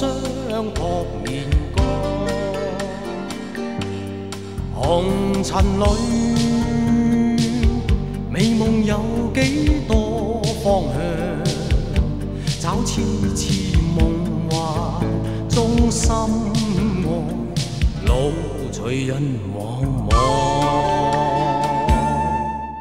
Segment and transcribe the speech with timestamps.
[0.00, 0.08] 风
[0.48, 1.44] 霜扑面
[1.76, 1.84] 干，
[4.74, 5.84] 红尘里
[8.30, 10.98] 美梦有几多方向？
[12.58, 13.02] 找痴
[13.36, 15.04] 痴梦幻
[15.50, 17.04] 中心爱，
[18.06, 18.32] 路
[18.72, 19.22] 随人
[19.54, 20.16] 茫茫。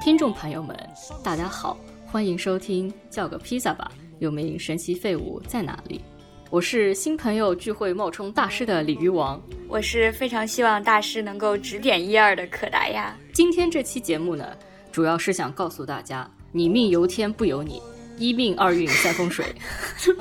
[0.02, 0.74] 听众朋友们，
[1.22, 1.76] 大家好，
[2.10, 6.00] 欢迎收听《叫个披萨吧》，有名神奇废物在哪里？
[6.52, 9.40] 我是新朋友聚会冒充大师的鲤鱼王。
[9.68, 13.16] 我是非常希望大师能够指点一二的可达鸭。
[13.32, 14.58] 今天这期节目呢，
[14.92, 17.80] 主要是想告诉大家，你命由天不由你，
[18.18, 19.46] 一命二运三风水。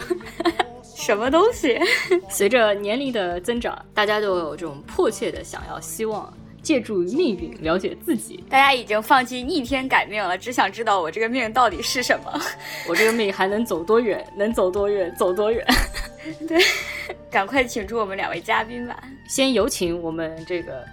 [0.84, 1.80] 什么东西？
[2.28, 6.30] 随着年龄的增长，大家都有这种迫切的想要、希望
[6.62, 8.42] 借助命运了解自己。
[8.48, 12.40] 大家已经放弃逆天改命了，只想知道我这个命到底是什么。
[12.88, 14.24] 我这个命还能走多远？
[14.36, 15.14] 能走多远？
[15.16, 15.64] 走多远？
[16.46, 16.62] 对，
[17.30, 18.98] 赶快请出我们两位嘉宾吧。
[19.28, 20.84] 先有请我们这个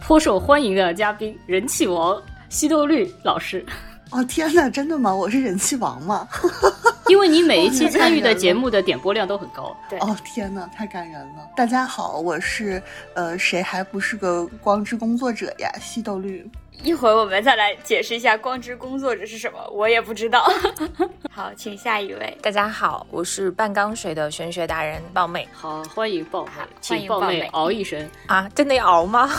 [0.00, 3.64] 颇受欢迎的嘉宾，人气王西多绿老师。
[4.10, 5.14] 哦天哪，真的吗？
[5.14, 6.26] 我是人气王吗？
[7.10, 9.74] 因为你每一期参与的节目的点播量都很高。
[9.88, 11.48] 对，哦天哪，太感人了！
[11.56, 12.82] 大家好，我是
[13.14, 15.70] 呃，谁还不是个光之工作者呀？
[15.80, 16.48] 西豆绿。
[16.84, 20.46] 一会儿我们再来解释一下光之工作者是什么，我也不知道。
[21.32, 22.38] 好，请下一位。
[22.42, 28.08] 大家好，我是半缸水的玄学达人豹妹好，欢迎豹妹，欢请豹妹迎豹妹嗷一声。
[28.26, 29.30] 啊，真的要熬吗？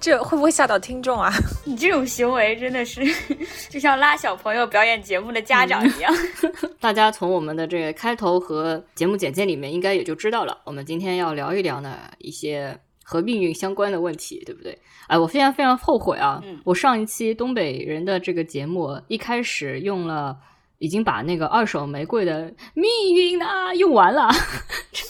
[0.00, 1.32] 这会不会吓到听众啊？
[1.66, 3.02] 你这种行为真的是
[3.68, 6.12] 就像拉小朋友表演节目的家长一样。
[6.80, 10.56] 大家从我们的这个开头和节目简介里面，应该也就知道了。
[10.64, 14.78] 我们今天要聊一聊呢一些和命运相关的问题，对不对？
[15.08, 16.40] 哎，我非常非常后悔啊！
[16.44, 20.36] 嗯我上一期东北人的这个节目一开始用了，
[20.78, 24.28] 已经把那个二手玫瑰的命运啊用完了，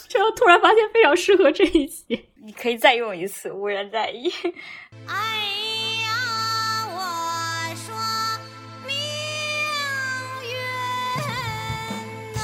[0.09, 2.28] 这突然发现非常适合这一期。
[2.41, 4.31] 你可以再用一次，无人在意。
[5.07, 5.15] 哎
[6.05, 6.97] 呀，我
[7.75, 7.95] 说
[8.87, 8.95] 命
[10.45, 10.53] 运
[12.35, 12.41] 呐、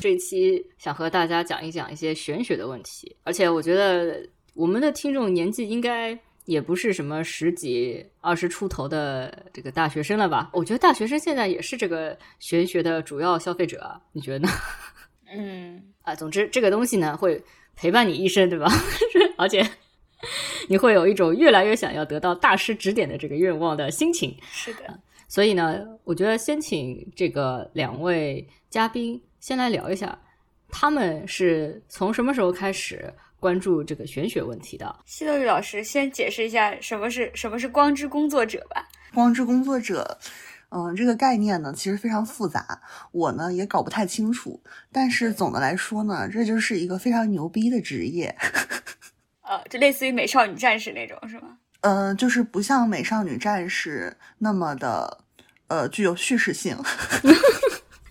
[0.00, 6.16] 这一期想和大家讲一讲一些玄学的问题，而且我觉得我们的听众年纪应该
[6.46, 10.50] 也不是什么十几、二十出头的这个大学生了吧？
[10.52, 14.48] 我觉得大学生现在也是这个玄学的主要消费者啊，你觉得呢？
[15.30, 17.42] 嗯，啊，总之这个东西呢会
[17.74, 18.66] 陪伴你一生，对吧？
[19.36, 19.68] 而且
[20.68, 24.34] 你会有一种越来越想要得到大师指点的这个愿望的心情。
[24.50, 24.98] 是的。
[25.28, 30.16] 所以呢，我觉得先请这个两位嘉宾先来聊一下，
[30.68, 34.94] 他们是从什么时候开始关注这个玄学问题的？
[35.04, 38.88] 西豆绿老师先解释一下什么是什么是光之工作者吧。
[39.14, 40.18] 光之工作者，
[40.70, 42.80] 嗯，这个概念呢其实非常复杂，
[43.12, 44.60] 我呢也搞不太清楚。
[44.90, 48.34] 但是总的来说呢，这就是一个非常牛逼的职业。
[49.42, 51.56] 呃，就类似于美少女战士那种，是吗？
[51.82, 55.18] 嗯，就是不像美少女战士那么的
[55.68, 56.76] 呃具有叙事性。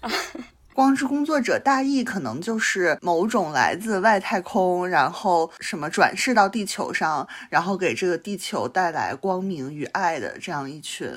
[0.75, 11.09] 光之工作者大意可能就是某种来自外太空，然后什么转世到地球上，然后给这个地球带来光明与爱的这样一群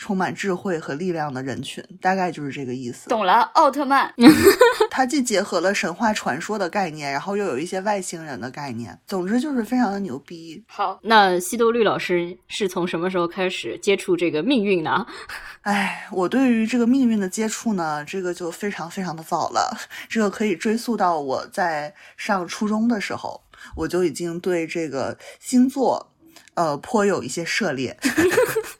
[0.00, 3.10] 充满智慧和力量的人群，大概就是这个意思。
[3.10, 4.10] 懂了，奥特曼。
[4.90, 10.64] 它既结合了神话传说的概念，然后又有一些外星人的概念，总之就是非常的牛逼。
[10.66, 15.06] 好，那西多绿老师是从什么时候开始接触这个命运呢？
[15.60, 19.76] 哎，我对于这个命运的接触呢，这个就非常非常的早了。
[20.08, 23.42] 这个可以追溯到我在上初中的时候，
[23.76, 26.10] 我就已经对这个星座，
[26.54, 27.94] 呃，颇有一些涉猎。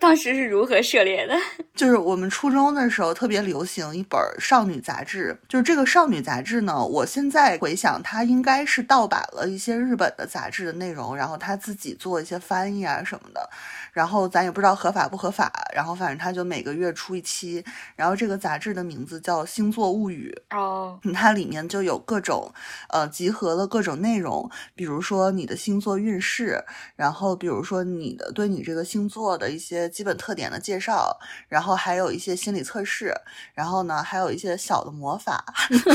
[0.00, 1.34] 当时是如何涉猎的？
[1.74, 13.50] 就是我们初中的时候特别流行一本少女杂志，就是这个少女杂志呢，我现在回想，它应该是盗版了一些日本的杂志的内容，然后他自己做一些翻译啊什么的，
[13.98, 17.64] 然后咱也不知道合法不合法，然后反正他就每个月出一期，
[17.94, 22.52] 然后这个杂志的名字叫《星座物语》，哦，它里面就有各种，
[22.90, 26.64] 呃，集合了各种内容，比如说你的星座运势，
[26.96, 31.18] 然后比如说你的对你这个星座的一些基本特点的介绍，
[31.48, 33.12] 然后后还有一些心理测试，
[33.52, 35.44] 然后呢，还有一些小的魔法。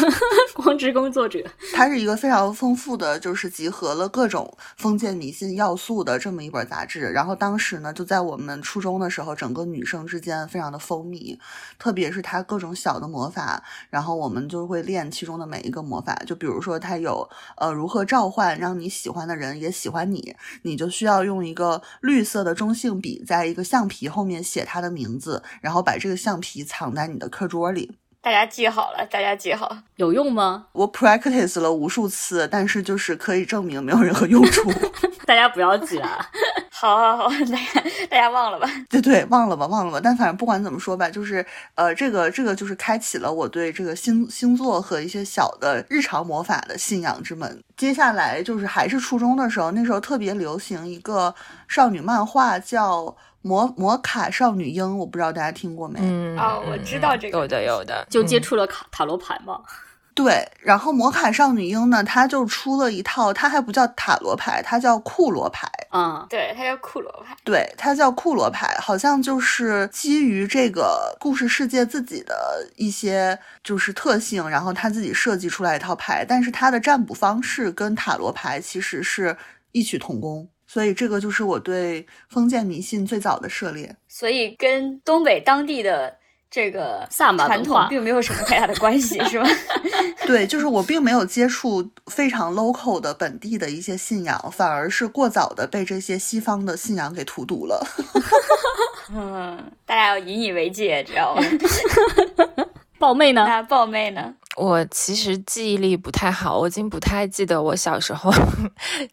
[0.53, 1.39] 光之工作者，
[1.73, 7.11] 它是一个非常丰富的，就是集合了各种封建迷信要素的这么一本杂志。
[7.11, 11.37] 然后当时呢，就在我们初中的时候，整个女生之间非常的风靡，
[11.77, 16.13] 特别是她各种小的魔法，然后我们就会练其中的每一个魔法。
[16.25, 27.97] 就比如说，她有呃如何召唤让你喜欢的人也喜欢你，你就需要用一个绿色的中性笔，在一个橡皮后面写他的名字，然后把这个橡皮藏在你的课桌里。
[28.21, 29.79] 大家记好了，大家记好。
[29.97, 30.67] 有用吗？
[30.71, 34.71] 我 practice 了无数次，但是就是可以证明没有任何用处。
[35.27, 36.25] 大家不要记啊！
[36.87, 38.69] 好好好， 大家大家忘了吧。
[38.89, 39.99] 对对，忘了吧，忘了吧。
[40.03, 41.45] 但反正不管怎么说吧，就是
[41.75, 47.63] 呃，这个这个就是开启了我对这个星星座和一些小的日常魔法的信仰之门。
[47.77, 51.33] 接下来就是还是初中的时候，那时候特别流行一个
[51.67, 53.15] 少女漫画叫。
[53.45, 55.99] 魔魔卡少女樱，我不知道大家听过没？
[56.01, 59.59] 嗯哦我知道这个有的有的，就接嗯触了卡塔罗牌嘛。
[60.15, 65.67] 对，然后魔卡少女樱呢，它就出了一套，它还不叫塔罗牌，它叫库罗牌。
[65.91, 67.35] 嗯、对，它叫库罗牌。
[67.43, 79.35] 对，它叫库罗牌，好像就是基于这个故事世界自己的一些就是特性，然后他自己设计出来一套牌，但是它的占卜方式跟塔罗牌其实是
[79.71, 83.95] 异曲同工，所以这个就是我对封建迷信最早的涉猎。
[84.07, 86.15] 所以跟东北当地的
[86.53, 89.49] 这个萨满传统并没有什么太大的关系，是吧？
[90.27, 97.83] 对，就是我并没有接触非常 local 的本地的一些信仰，反而是过早的被这些西方的信仰给荼毒了。
[99.11, 101.41] 嗯，大家要引以为戒，知道吗？
[102.99, 103.43] 豹妹呢？
[103.47, 104.35] 那豹妹呢？
[104.55, 108.31] 我其实记忆力不太好，我已经不太记得我小时候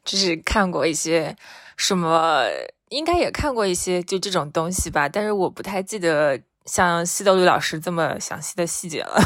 [0.05, 1.35] 就是看过一些
[1.79, 2.45] 什么，
[2.91, 9.21] 应该也看过一些就这种东西吧，但是我不太记得像西豆绿老师这么详细的细节了。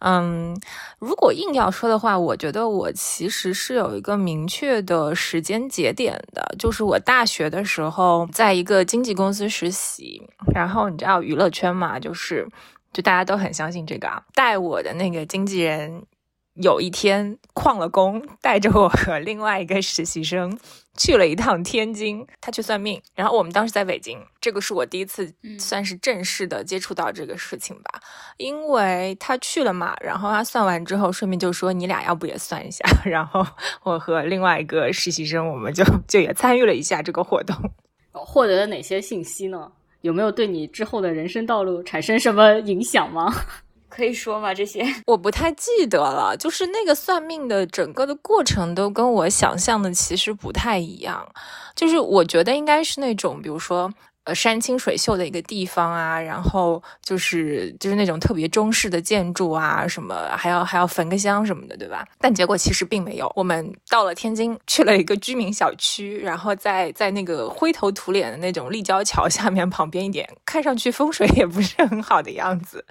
[0.00, 0.54] 嗯，
[0.98, 10.22] 如果硬要说的话，我觉得我其实是有一个明确的时间节点的，就是我大学的时候在一个经纪公司实习，
[10.54, 12.46] 然后你知道娱乐圈嘛，就是
[12.92, 14.22] 就大家都很相信这个啊。
[14.34, 16.04] 带我的那个经纪人
[16.62, 20.58] 有一天旷了工，带着我和另外一个实习生
[20.96, 23.00] 去了一趟天津，他去算命。
[23.14, 28.00] 然后我们当时在北京，这个是我第一次嗯算是正式的接触到这个事情吧。
[28.38, 32.84] 因为他去了嘛，然后他算完之后，顺便就说你俩要不也算一下。
[33.04, 33.46] 然后
[33.82, 37.54] 我和另外一个实习生，我们就 就也参与了一下这个活动。
[38.12, 39.70] 获得了哪些信息呢？
[40.02, 43.32] 有没有对你之后的人生道路产生什么影响吗？
[43.96, 44.52] 可以说吗？
[44.52, 51.26] 这些 我不太记得了，就是那个算命的整个的过程都跟我想象的其实不太一样。
[51.74, 53.90] 就是我觉得应该是那种，比如说
[54.26, 62.06] 呃山清水秀的一个地方啊，然后就是就是那种特别中式的建筑啊，什么还要还要焚个香什么的，对吧？
[62.18, 63.32] 但结果其实并没有。
[63.36, 72.84] 我们到了天津，去了一个居民小区，然后在在那个灰头土脸的那种立交桥下面旁边一点，看上去风水也不是很好的样子。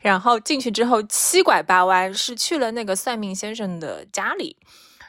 [0.00, 4.56] 然后进去之后七拐八弯，是去了那个算命先生的家里。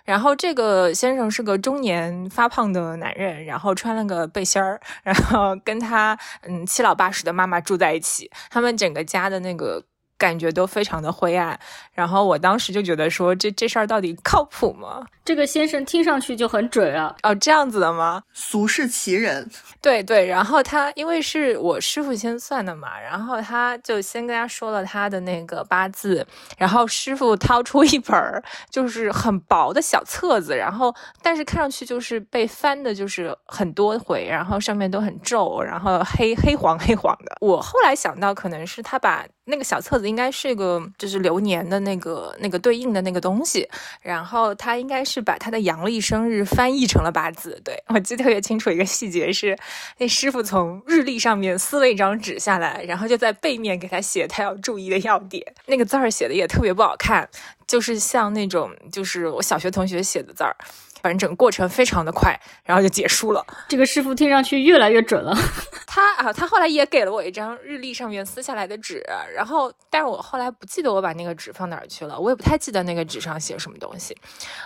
[0.03, 9.83] 然后这个先生是个中年发胖的男人，然后穿了个背心儿，然后跟他嗯七老八十的妈妈住在一起，他们整个家的那个
[10.21, 11.59] 感觉都非常的灰暗。
[11.91, 15.03] 然后我当时就觉得说，这这事儿到底靠谱吗？
[15.25, 17.15] 这个先生听上去就很准啊。
[17.23, 18.21] 哦，这样子的吗？
[18.31, 19.49] 俗世奇人，
[19.81, 26.25] 对对，然后他因为是我师傅先算的嘛，然后他就先跟他说了他的那个八字，
[26.57, 37.35] 然后师傅掏出一本儿就是很薄的小册子，然后但是看上去就是被翻的，就是很多回，然后上面都很皱，然后黑黑黄黑黄的。
[37.41, 43.67] 我后来想到，可能是他把那个小册子应该是个就是流年的那个那个对应的那个东西，
[44.01, 47.59] 然后他应该是把他的阳历生日翻译成了八字。
[47.63, 49.57] 对我记得特别清楚一个细节是，
[49.97, 55.45] 那师傅从日历上面撕了一张纸下来，然后就在背面给他写他要注意的要点。
[55.65, 57.29] 那个字儿写的也特别不好看，
[57.67, 60.55] 就是像那种就是我小学同学写的字儿。
[61.01, 63.45] 反正整个过程非常的快，然后就结束了。
[63.67, 65.35] 这个师傅听上去越来越准了。
[65.87, 69.03] 他啊，他后来也给了我一张日历上面撕下来的纸，
[69.35, 74.15] 然后，但是我后来不记得我把那个纸放哪儿去了，我也不太记得那个纸上写什么东西。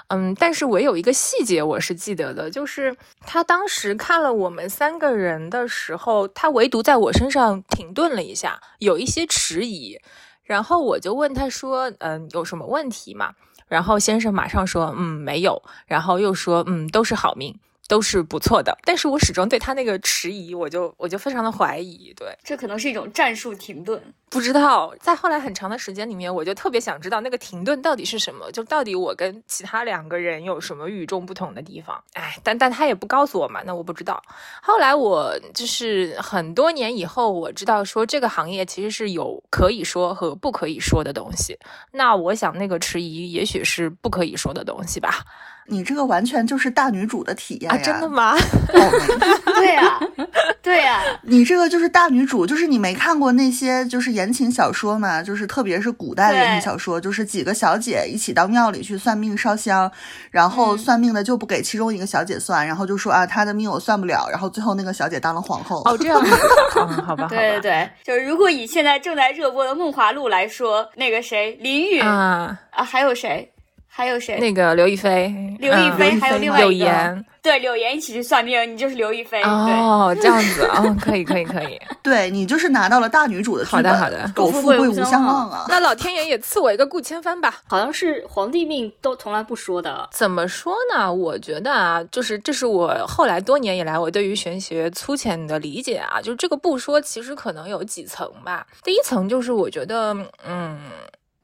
[0.10, 10.00] 嗯，但是我有一个细节我是记得的，就是他当时看了我们三个人的时候，他唯独在我身上停顿了一下，有一些迟疑，
[10.44, 13.34] 然后我就问他说：“嗯，有什么问题吗？”
[13.76, 17.54] 然后先生马上说：“嗯，没有。”然后又说：“嗯，都是好命。”
[17.88, 24.02] 都是不错的，但是我始终对他那个迟疑，我就我就非常的怀疑，对，这可能是一种战术停顿。
[24.28, 32.04] 不知道在后来很长的时间里面，我就特别想知道那个停顿到底是什么，就到底我跟其他两个人有什么与众不同的地方？
[32.14, 34.22] 哎，但但他也不告诉我嘛，那我不知道。
[34.62, 41.58] 后来我就是很多年以后，我知道说这个行业其实是有可以说和不可以说的东西。
[41.92, 45.24] 那我想那个迟疑也许是不可以说的东西吧？
[45.68, 47.82] 你这个完全就是大女主的体验啊，呀！
[47.84, 48.34] 真的吗？
[48.36, 48.92] 哦
[49.56, 50.00] 对呀、
[50.62, 55.24] 对呀、 你这个就是大女主，就是你没看过那些就是言情小说嘛？
[55.24, 59.92] 就是特别是古代的言情小说，就是几个小姐一起到庙里去算命烧香，
[60.30, 65.82] 然后算命的就不给其中一个小姐算，然后就说啊她的命我算不了，然后最后那个小姐当了皇后。
[65.86, 66.36] 哦，这样子，
[66.78, 73.52] 嗯，好吧，好吧，对对对，就是如果以现在正在热播的《梦华录》来说，那个谁林允啊啊，还有谁？
[73.98, 74.38] 还有谁？
[74.40, 77.26] 那个刘亦菲，刘亦菲，嗯还有另外柳一个岩。
[77.42, 79.42] 对，柳岩一起去算命，你就是刘亦菲。
[79.44, 81.80] 哦，这样子，哦，可以，可以，可以。
[82.04, 85.66] 对你就是拿到了大女主的剧好的好的苟富贵无相忘啊！
[85.70, 87.62] 那老天爷也赐我一个顾千帆吧。
[87.70, 90.10] 好像是皇帝命都从来不说的。
[90.12, 91.14] 怎么说呢？
[91.14, 98.68] 我觉得啊，就是这是我后来多年以来我对于玄学粗浅的理解啊，就是这个不说，其实可能有几层吧。
[98.84, 100.14] 第一层就是我觉得，
[100.46, 100.78] 嗯。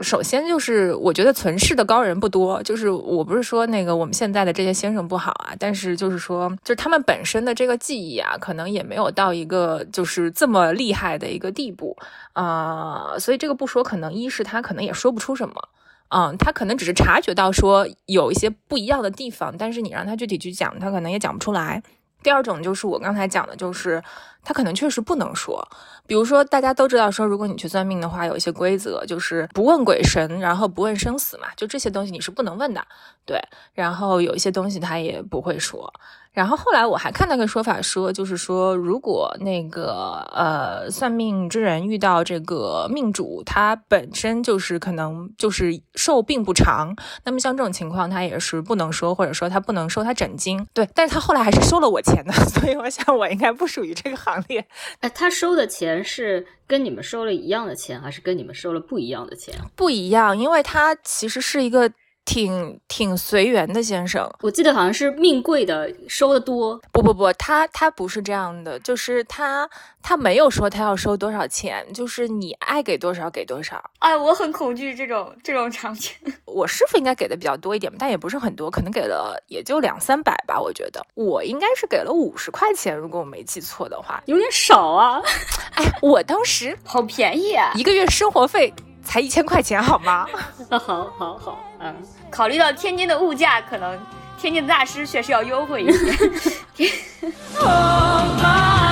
[0.01, 2.61] 首先就是，我觉得存世的高人不多。
[2.63, 11.95] 就是我不是说那个我们现在的这些先生不好啊，但是就是说，就是他们本身的这个技艺啊，可能也没有到一个就是这么厉害的一个地步
[12.33, 15.55] 啊、所以这个不说，可能一是他可能也说不出什么。
[16.09, 21.81] 嗯，他可能只是察觉到说有一些不一样的地方，但是你让他具体去讲，他可能也讲不出来。
[22.23, 24.03] 第二种就是我刚才讲的，就是
[24.43, 25.67] 他可能确实不能说。
[26.05, 32.85] 比如说，大家都知道说，如果你去算命的话，有一些规则，就是不问鬼神，然后不问生死嘛，就这些东西你是不能问的。
[33.25, 33.39] 对，
[33.73, 35.93] 然后有一些东西他也不会说。
[36.33, 46.95] 然后后来我还看到个说法说，就是说，如果那个呃算命之人遇到这个命主，他本身就是可能就是寿并不长，
[47.25, 50.65] 那么像这种情况，他也是不能说，或者说他不能收他整金。
[50.73, 54.65] 对，但是他后来还是收了我钱的，所以我想我应该不属于这个行列。
[55.01, 59.53] 哎，他收的钱是跟你们收了一样的钱，还是跟你们收了不一样的钱？
[59.75, 61.91] 不一样，因为他其实是一个
[62.25, 64.29] 挺挺随缘的先生。
[64.41, 69.69] 我记得好像是命贵的收的多，不不不，他他不是这样的，就是他
[70.01, 73.83] 他没有说他要收多少钱，就是你爱给多少给多少。
[73.99, 76.11] 哎，我很恐惧这种这种场景。
[76.45, 81.05] 我师傅应该给的比较多一点，但也不是很多，可能给了也就两三百吧，我觉得。
[81.15, 84.21] 我应该是给了五十块钱，如果我没记错的话。
[84.25, 85.21] 有点少啊。
[85.75, 87.71] 哎，我当时好便宜啊！
[87.75, 88.73] 一个月生活费
[89.03, 90.27] 才一千块钱，好吗？
[90.69, 90.79] 好
[91.17, 91.95] 好好，嗯，
[92.29, 93.99] 考虑到天津的物价，可能
[94.37, 96.91] 天津的大师确实要优惠一些。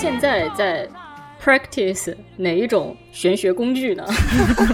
[0.00, 0.88] 现在在
[1.42, 4.04] practice 哪一种玄学工具呢？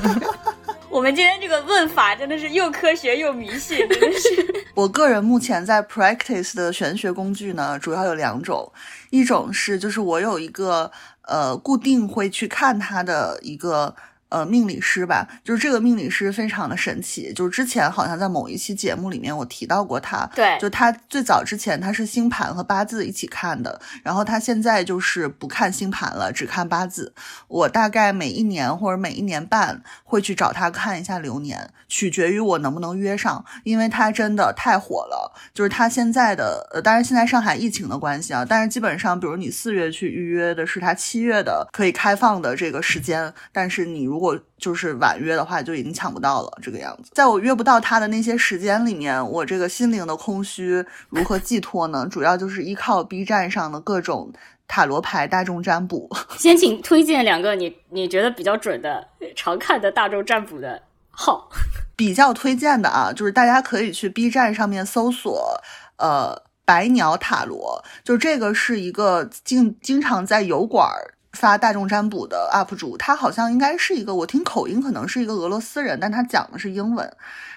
[0.91, 4.65] 我们今天这个问法真的是又科学又迷信， 真的是。
[4.75, 8.71] 我个人目前在 practice 的玄学工具呢，主要有两种，
[9.09, 13.95] 一种是就是我有一个呃固定会去看它的一个。
[14.35, 27.15] 呃，命理师吧，就是这个命理师非常的神奇，就是之前好像在某一期节目里面我提到过他，对就他最早之前他是星盘和八字一起看的，然后他现在就是不看星盘了，只看八字。
[27.47, 35.33] 我大概每一年或者每一年半会去找他看一下流年，取决于我能不能约上，因为他真的太火了。
[35.53, 44.24] 就是他现在的，呃，当然现在上海疫情的关系啊，但是基本上，比如你四月去预约的是他七月的可以开放的这个时间，但是你如果
[44.57, 47.11] 就是晚约的话，就已经抢不到了这个样子。
[47.15, 52.07] 在我约不到他的那些时间里面，我这个心灵的空虚如何寄托呢？
[52.09, 54.33] 主要就是依靠 B 站上的各种
[54.69, 56.09] 塔罗牌大众占卜。
[56.39, 61.51] 先请推荐两个你你觉得比较准的、常看的大众占卜的号。
[61.97, 65.63] 比较推荐的啊，就是大家可以去 B 站上面搜索，
[65.97, 77.13] 呃，白鸟塔罗，就这个是一个经经常在油管儿发大众占卜的 UP 主，他好像应该是一个，我听口音可能是一个俄罗斯人，但他讲的是英文。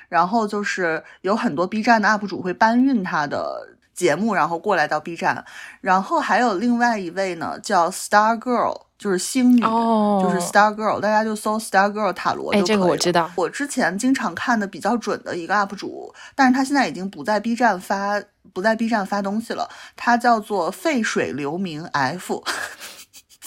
[0.09, 5.43] 然后就是有很多 B 站的 UP 主会搬运他的节目，然后过来到 B 站。
[5.81, 13.29] 然后还有另外一位呢，叫 Star Girl，就是星女，哦就是 Star Girl，大家就搜 Star Girl 塔罗就哎，这个我知道。
[13.35, 22.41] 我之前经常看的比较准的一个 UP 主，但是他现在已经不在 B 站发不在 B 站发东西了，他叫做沸水流明 F。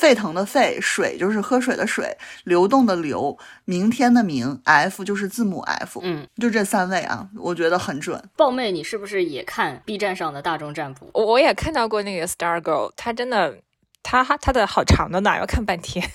[0.00, 8.18] 沸腾的沸，水就是喝水的水，流动的流，明天的明，F 就是字母 F，嗯，就这三位啊，我觉得很准。
[8.34, 11.10] 豹妹，你是不是也看 B 站上的大众占卜？
[11.12, 13.58] 我我也看到过那个 Star Girl，她真的，
[14.02, 16.08] 她她的好长的呢，要看半天。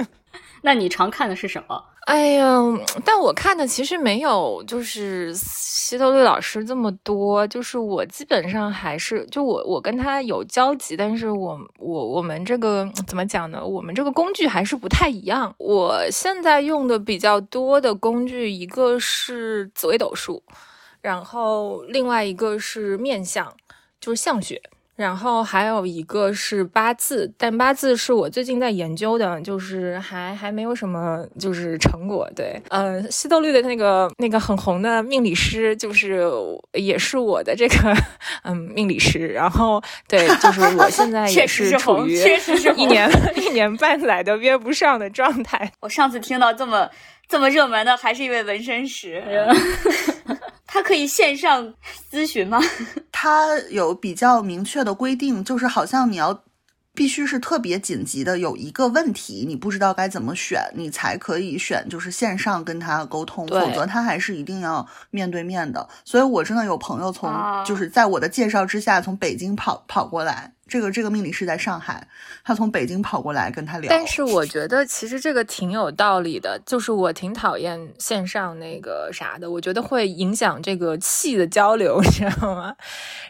[0.62, 1.84] 那你常看的是什么？
[2.06, 2.62] 哎呀，
[3.04, 13.66] 但我看的其实没有就是希特律老师这么多，就是我基本上还是就我我跟他有交集，但是我我我们这个怎么讲呢？
[13.66, 15.52] 我们这个工具还是不太一样。
[15.58, 20.40] 我现在用的比较多的工具，一个是紫微斗数，
[21.00, 23.52] 然后另外一个是面相，
[24.00, 24.62] 就是相学。
[24.96, 32.26] 然后还有一个是八字，但八字是我最近在研究的，就是还还没有什么就是成果。
[32.34, 36.26] 对，呃，西斗绿的那个那个很红的命理师，就是
[36.72, 37.94] 也是我的这个
[38.42, 39.28] 嗯命理师。
[39.28, 45.70] 然后对，就是我现在确也实是处于确实是一年一年半载都约不上的状态。
[45.80, 46.88] 我上次听到这么
[47.28, 49.22] 这么热门的，还是一位纹身师。
[50.66, 51.72] 他可以线上
[52.10, 52.60] 咨询吗？
[53.10, 56.44] 他有比较明确的规定，就是好像你要
[56.94, 65.88] 必须是特别紧急的有一个问题，你不知道该怎么选，你才可以选就是线上跟他沟通，否则他还是一定要面对面的。
[66.04, 72.06] 所以我真的有朋友从、啊就是在我的介绍之下从北京跑跑过来，这个这个命理师在上海，
[72.44, 73.88] 他从北京跑过来跟他聊。
[73.88, 82.74] 但是我觉得其实这个挺有道理的，就是我挺讨厌线上那个啥的，我觉得会影响这个气的交流， 你知道吗？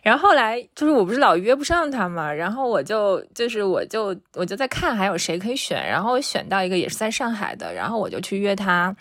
[0.02, 8.96] 然后后来就是我不是老约不上他嘛，然后我就就是我就我就在看还有谁可以选，然后我选到一个也是在上海的，然后我就去约他，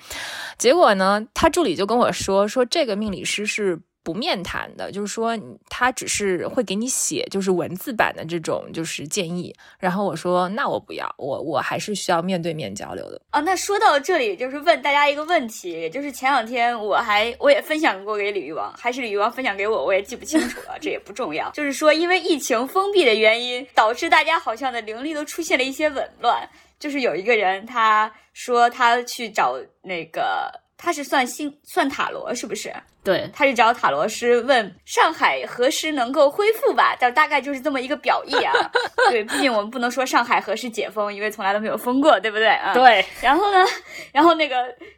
[0.57, 3.79] 结果呢，他助理就跟我说说这个命理师是。
[4.05, 5.35] 不面谈的，就是说
[5.67, 9.51] 他只是会给你写，就是文字版的这种就是建议。
[9.79, 13.19] 然后我说那我不要，我我还是需要面对面交流的。
[13.31, 21.49] 啊，那说到这里，就是问大家一个问题，也就是前两天我还我也分享过给李玉王，还是李玉王分享给我，我也记不清楚了，这也不重要。
[21.49, 26.47] 就是说，因为疫情封闭的原因，导致大家好像的灵力都出现了一些紊乱。
[26.77, 30.51] 就是有一个人他说他去找那个，
[30.85, 32.71] 他是算星算塔罗是不是？
[33.03, 38.53] 对，他是找塔罗师问上海何时能够恢复吧，但大概就是这么一个表意啊。
[39.09, 42.71] 对，毕竟我们不能说上海何时解封，因为从来都没有封过，对不对啊？。
[42.75, 43.65] 对， 然后呢，
[44.11, 44.55] 然后那个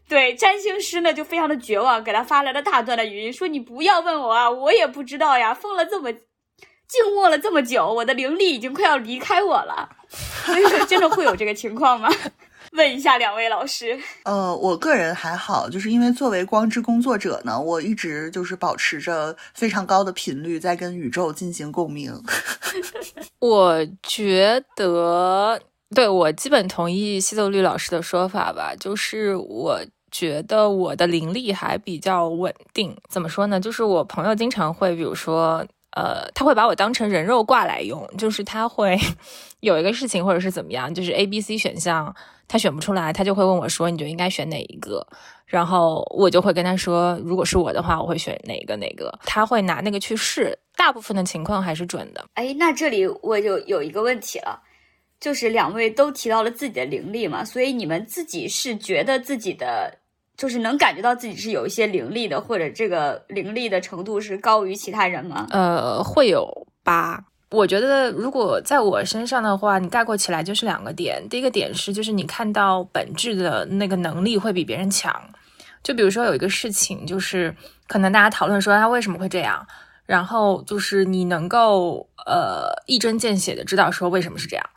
[0.09, 9.87] 对占星师呢就非常的绝望，给他发来了大段的语音，说你不要问我啊，我也不知道呀，封了这么静默了这么久，我的灵力已经快要离开我了。
[10.45, 12.09] 所以说，真的会有这个情况吗？
[12.73, 13.97] 问一下两位老师。
[14.23, 22.13] 呃，我个人还好，就是因为作为光之工作者呢，我一直就是保持着非常高的频率在跟宇宙进行共鸣。
[23.39, 25.59] 我觉得，
[25.95, 29.79] 对我基本同意西豆绿老师的说法吧，就是我
[30.11, 32.95] 觉得我的灵力还比较稳定。
[33.09, 33.59] 怎么说呢？
[33.59, 38.97] 就是我朋友经常会，比如说，呃，他会把我当成人肉挂来用，就是他会
[39.61, 42.13] 有一个事情或者是怎么样，就是 A、B、C 选项
[42.47, 45.05] 他选不出来，他就会问我说，你就应该选哪一个？
[45.45, 49.17] 然后我就会跟他说，如果是我的话，我会选哪个哪个。
[49.23, 52.25] 他会拿那个去试，大部分的情况还是准的。
[52.33, 54.61] 哎，那这里我就有一个问题了，
[55.19, 59.97] 就是两位都提到了自己的灵力嘛，所以你们自己是觉得自己的
[60.35, 65.47] 就是能感觉到自己是有一些灵力的，或者这个灵力的程度是高于其他人吗？
[65.51, 67.23] 呃，会有吧。
[67.49, 71.25] 我觉得，如果在我身上的话，你概括起来就是两个点。
[71.29, 75.13] 第一个点是，就是你看到本质的那个能力会比别人强。
[75.81, 77.55] 就比如说有一个事情，就是
[77.87, 79.65] 可能大家讨论说他为什么会这样，
[80.05, 84.69] 然后就是你能够呃一针见血的知道说为什么是这样，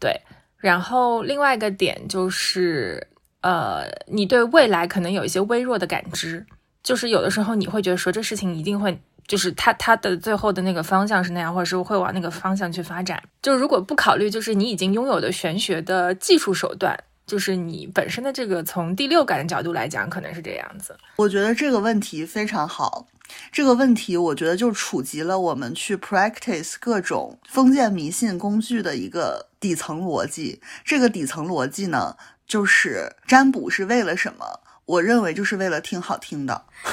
[0.00, 0.20] 对。
[0.56, 3.06] 然后另外一个点就是
[3.42, 6.44] 呃，你对未来可能有一些微弱的感知，
[6.82, 9.00] 就是有的时候你会觉得说这事情一定会。
[9.30, 13.22] 就是它它的最后的那个方向是那样，或者是会往那个方向去发展。
[13.40, 20.98] 就如果不考虑，就是你已经拥有的玄学的技术手段，就是你本身的这个从第六感的角度来讲，可能是这样子。
[21.14, 23.06] 我觉得这个问题非常好，
[23.52, 30.60] 这个问题我觉得就触及了我们去 practice 各种封建迷信工具的一个底层逻辑。
[30.84, 32.16] 这个底层逻辑呢，
[32.48, 34.58] 就是占卜是为了什么？
[34.86, 36.64] 我认为就是为了听好听的。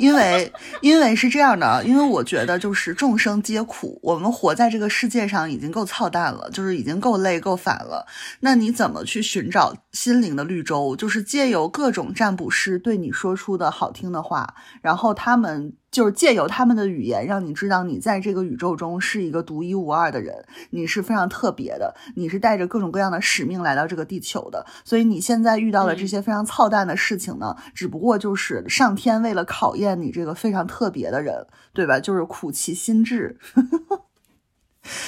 [0.00, 8.06] 因为，因为是这样的，因为我觉得就是众生皆苦，我们活在这个世界上已经够操蛋了，就是已经够累够烦了。
[8.40, 10.96] 那你怎么去寻找心灵的绿洲？
[10.96, 24.64] 就是借由各种占卜师对你说出的好听的话，然后他们就是借由他们的语言，让你知道你在这个宇宙中是一个独一无二的人，你是非常特别的，你是带着各种各样的使命来到这个地球的。
[24.84, 31.98] 所以你现在遇到的这些非常操蛋的事情呢，只不过就是上天为了考验你这个非常特别的人，对吧？
[31.98, 33.38] 就是苦其心志。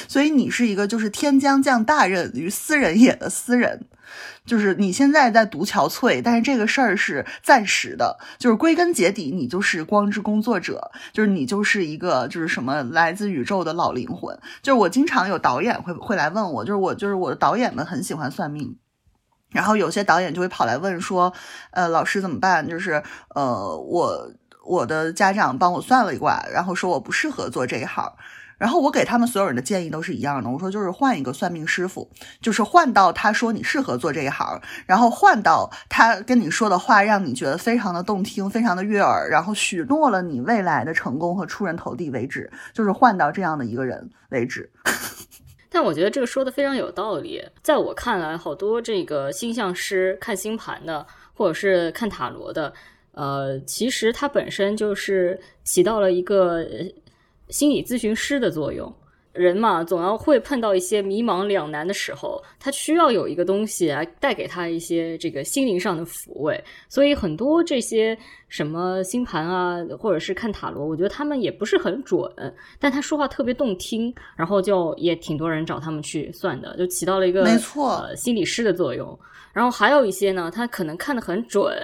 [0.06, 3.86] 所以你是一个就是天将降大任于斯人也的斯人，
[4.44, 14.38] 就是你现在在读憔悴，但是这个事儿是暂时的，就是归根结底你就是光之工作者，就是你就是一个就是什么来自宇宙的老灵魂。
[14.62, 18.76] 就是我经常有导演会会来问我，就是我就是我的导演们很喜欢算命。
[19.50, 21.32] 然后有些导演就会跑来问说，
[21.72, 22.66] 呃，老师怎么办？
[22.66, 23.02] 就是
[23.34, 24.32] 呃，我
[24.64, 28.12] 我的家长帮我算了一卦，然后说我不适合做这一行。
[28.62, 32.08] 然后我给他们所有人的建议都是一样的，我说就是换一个算命师傅，
[32.40, 44.70] 就是换到他说你适合做这一行，然后换到他跟你说的话让你觉得非常的动听，非常的悦耳，然后许诺了你未来的成功和出人头地为止，就是换到这样的一个人为止。
[45.68, 47.44] 但我觉得这个说的非常有道理。
[47.64, 52.72] 在我看来，好多这个星象师看星盘的，或者是看塔罗的，
[53.10, 56.64] 呃，其实它本身就是起到了一个
[57.52, 58.92] 心理咨询师的作用。
[59.32, 66.62] 人嘛，总要会碰到一些迷茫两难的时候，他需要有一个东西来带给他一些这个心灵上的抚慰。
[66.86, 68.14] 所以很多这些
[68.48, 72.30] 什么星盘啊，或者是看塔罗，我觉得他们也不是很准，
[72.78, 79.18] 但他说话特别动听，然后就也挺多人找他们去算的，就起到了一个没错呃心理师的作用。
[79.54, 81.74] 然后还有一些呢，他可能看得很准，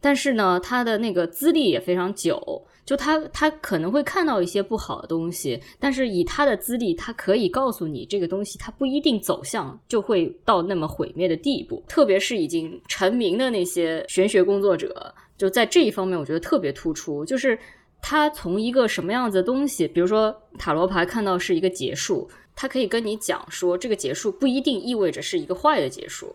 [0.00, 2.66] 但是呢，他的那个资历也非常久。
[2.84, 11.82] 就他，他可能会看到一些不好的东西，但是以他的资历，他可以告诉你这个东西，他不一定走向就会到那么毁灭的地步。
[11.86, 17.24] 特别是已经成名的那些玄学工作者，就在这一方面，我觉得特别突出。
[17.24, 17.56] 就是
[18.02, 26.34] 他从一个什么样子的东西，比如说塔罗牌看到是一个结束，他可以跟你讲说，这个结束不一定意味着是一个坏的结束。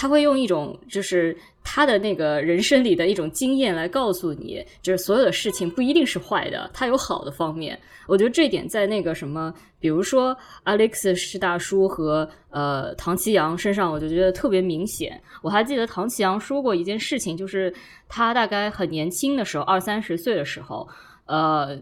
[0.00, 1.36] 他会用一种就是
[1.70, 7.78] 他的那个人生里的一种经验来告诉你，就是所有的事情不一定是坏的，它有好的方面。
[8.06, 15.20] 我觉得这点在那个什么，比如说 Alex 是大叔和呃唐奇阳身上，我就觉得特别明显。
[15.42, 17.70] 我还记得唐奇阳说过一件事情，就是
[18.08, 20.88] 他大概很年轻的时候，二三十岁的时候，
[21.26, 21.78] 呃。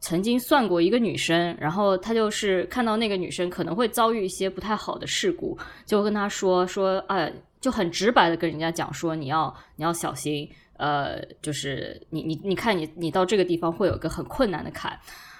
[0.00, 14.98] 曾经算过一个女生，然后他就是看到那个女生可能会遭遇一些不太好的事故，就跟他说说，哎，就很直白的跟人家讲说，你要你要小心，呃，就是你你你看你你到这个地方会有一个很困难的坎，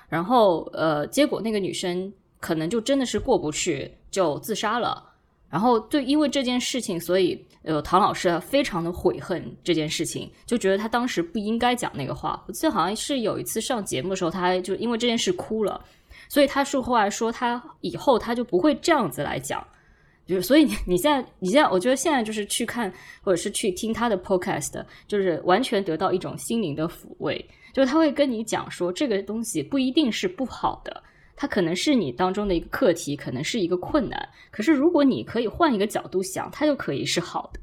[0.09, 5.05] 然后呃，结果那个女生可能就真的是过不去，就自杀了。
[5.51, 12.45] 然后对，因为这件事情，所以呃，唐老师非常的悔恨这件事情，就觉得他当时不应该讲那个话。
[12.47, 15.83] 我记得好像是有一次上节目的时候，他就因为这件事哭了，
[16.29, 19.67] 所以他是后来说他以后他就不会这样子来讲。
[20.29, 27.45] 就是所以你现在你现在，我觉得现在就是去看或者是去听他的 podcast，就是完全得到一种心灵的抚慰。
[27.73, 31.03] 就是他会跟你讲说，这个东西不一定是不好的。
[31.41, 34.29] 它可能是你当中的一个课题，可能是一个困难。
[34.51, 37.61] 可是如果你可以换一个角度想，它就可以是好的。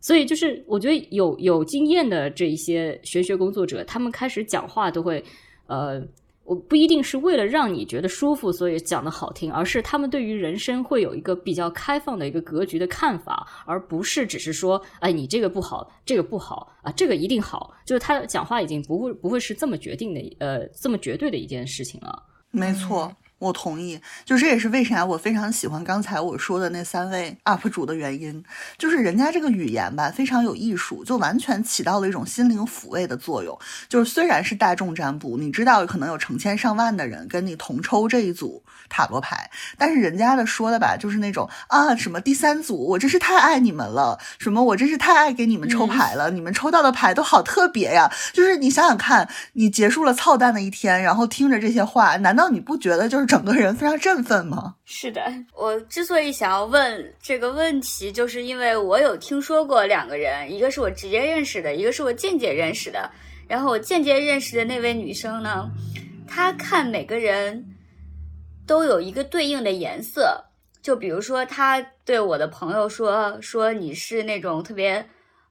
[0.00, 5.22] 所以就是我觉得有有经验的这一些玄学工作者，他们开始讲话都会，
[5.66, 6.00] 呃，
[6.48, 17.74] 我不一定是为了让你觉得舒服，所以讲的好听，而是他们对于人生会有一个比较开放的一个格局的看法，而不是只是说，哎，你这个不好，这个不好啊，这个一定好。
[17.84, 22.22] 就是他讲话已经不会不会是这么决定的，呃，这么绝对的一件事情了。
[22.50, 24.00] 没错，我同意。
[24.24, 28.42] 就这也是为啥我非常喜欢刚才我说的那三位 UP 主的原因，
[28.76, 33.58] 就是人家这个语言吧非常有艺术，就完全起到了一种心灵抚慰的作用。
[33.88, 48.10] 就是虽然是大众占卜，你知道可能有成千上万的人跟你同抽这一组塔罗牌，但是人家的说的吧，就是那种啊什么第三组，我真是太爱你们了，什么我真是太爱给你们抽牌了，你们抽到的牌都好特别呀。
[48.32, 54.74] 就是你想想看，你结束了操蛋的一天，然后听着这些话，难道你不觉得就是整个人非常振奋吗？
[54.86, 55.22] 是的，
[55.54, 63.08] 我之所以想要问这个问题，就是因为我有听说过两个人，一个是我直接认识的，一个是我间接认识的。
[63.46, 65.70] 然后我间接认识的那位女生呢，
[66.26, 67.64] 她看每个人
[68.66, 70.44] 都有一个对应的颜色，
[70.82, 75.06] 就比如说，他对我的朋友说说你是那种特别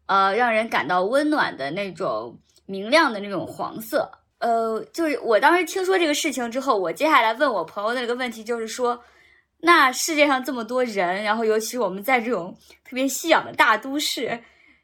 [0.08, 4.12] 呃让人感到温暖的那种明亮的那种黄色。
[4.40, 9.02] 呃，就是我当时听说这个事情之后，我接下来问我朋友的那个问题就是说，
[9.60, 14.40] 那世界上这么多人，然后尤其是我们在这种特别熙攘的大都市，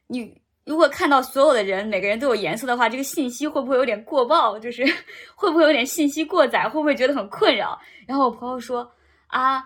[0.08, 4.58] 你如果看到所有的人每个人都有颜色的话，这个信息会不会有点过曝？
[4.58, 4.84] 就是
[5.36, 6.64] 会不会有点信息过载？
[6.68, 7.78] 会不会觉得很困扰？
[8.06, 8.90] 然后我朋友说
[9.28, 9.64] 啊。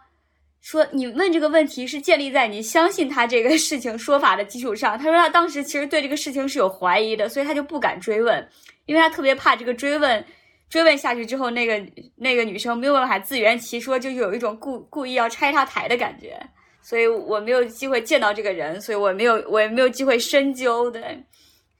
[0.61, 4.98] 说你问这个问题是建立在你相信他这个事情说法的基础上。
[4.98, 8.46] 他说他当时其实对这个事情是有怀疑的，所以他就不敢追问，
[8.88, 10.24] 因为他特别怕这个追问，
[10.70, 16.40] 追问下去之后，那个那个女生没有办法自圆其说，就有一种故故意要拆他台的感觉。
[16.81, 21.01] 所以我没有机会见到这个人，所以我没有我也没有机会深究的，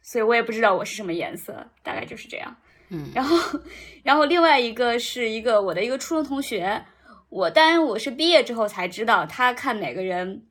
[0.03, 2.55] 所以我也不知道我是什么颜色，大概就是这样。
[2.91, 3.59] 嗯，然后
[4.03, 6.85] 然后另外一个是一个我的一个初中同学。
[7.31, 10.45] 我当然我是毕业之后才知道，他看每个人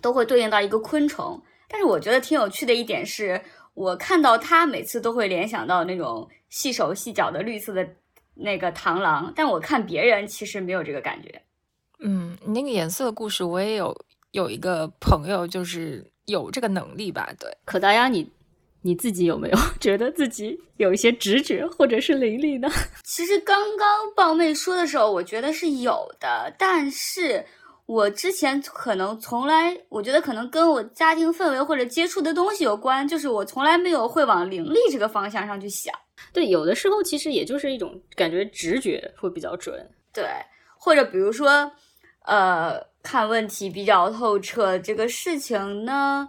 [0.00, 1.42] 都会对应到一个昆虫。
[1.68, 3.42] 但是我觉得挺有趣的一点是，
[3.74, 7.88] 我看到他每次都会联想到那种细手细脚的绿色的
[8.34, 11.42] 那个螳螂，但我看别人其实没有这个感觉。
[12.00, 13.96] 嗯，你那个颜色的故事，我也有
[14.32, 17.32] 有一个朋友，就是有这个能力吧？
[17.38, 18.28] 对，可达鸭，你
[18.82, 22.68] 你自己有没有 觉得自己有一些直觉或者是灵力呢？
[23.04, 27.46] 其实刚刚豹妹说的时候，我觉得是有的，但是
[27.86, 35.92] 我之前可能从来，我觉得可能跟我家庭氛围或者接触的东西有关，就是我从来没有会往灵力这个方向上去想。
[36.32, 39.86] 对，有的时候其实也就是一种感觉，直觉会比较准。
[40.12, 40.24] 对，
[40.78, 41.70] 或者比如说，
[42.24, 46.28] 呃，看问题比较透彻，这个事情呢。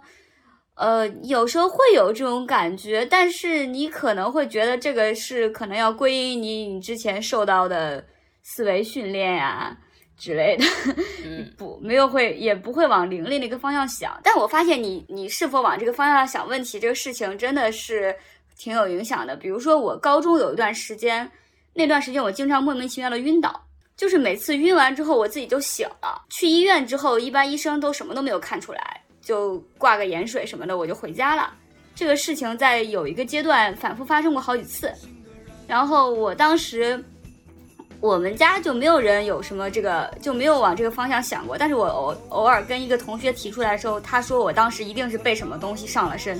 [0.76, 8.04] 呃，有时候会有这种感觉，但是你可能会觉得这个是可能要归因你你之前受到的
[8.42, 9.78] 思维训练呀
[10.16, 10.64] 之类的，
[11.56, 14.18] 不没有会也不会往灵力那个方向想。
[14.22, 18.14] 但我发现你你是否往这个方向想问题这个事情真的是
[18.58, 19.36] 挺有影响的。
[19.36, 21.30] 比如说我高中有一段时间，
[21.72, 23.64] 那段时间我经常莫名其妙的晕倒，
[23.96, 29.00] 就是每次晕完之后我自己就醒了，去医院之后一般医生都什么都没有看出来。
[29.20, 31.50] 就挂个盐水什么的，我就回家了。
[31.94, 34.92] 这个事情在有一个阶段反复发生过好几次，
[35.66, 37.02] 然后我当时
[38.04, 41.56] 我们家就没有人有什么这个就没有往这个方向想过。
[41.56, 46.38] 但是我偶偶尔跟一个同学提出来的时候，他说我当时一定是被什么东西上了身，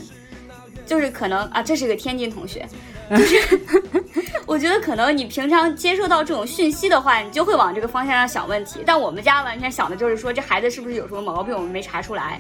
[0.85, 2.69] 就是可能啊，这是个天津同学，
[3.09, 3.61] 就是
[4.45, 8.81] 我觉得可能你平常接受到这种讯息的话，你就会往这个方向上想问题。
[8.85, 12.39] 但我们家完全想的就是说，这孩子是不是有什么毛病，我们没查出来。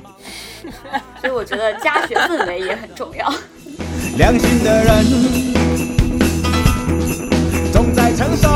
[1.23, 3.33] 所以我觉得家学氛围也很重要。
[4.19, 5.94] 良心的人
[8.16, 8.48] 承受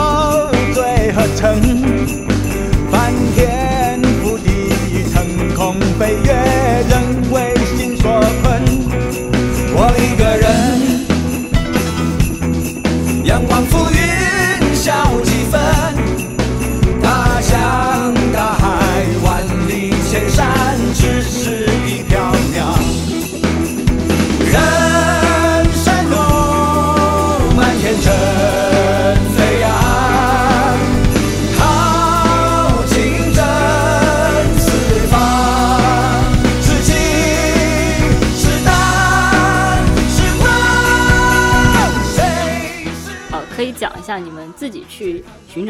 [0.72, 1.58] 罪和惩，
[2.90, 6.32] 翻天覆地，腾空飞跃，
[6.88, 6.92] 人
[7.32, 8.62] 为心所困。
[9.74, 10.37] 我一个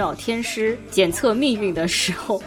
[0.09, 2.43] 找天师、检测命运的时候，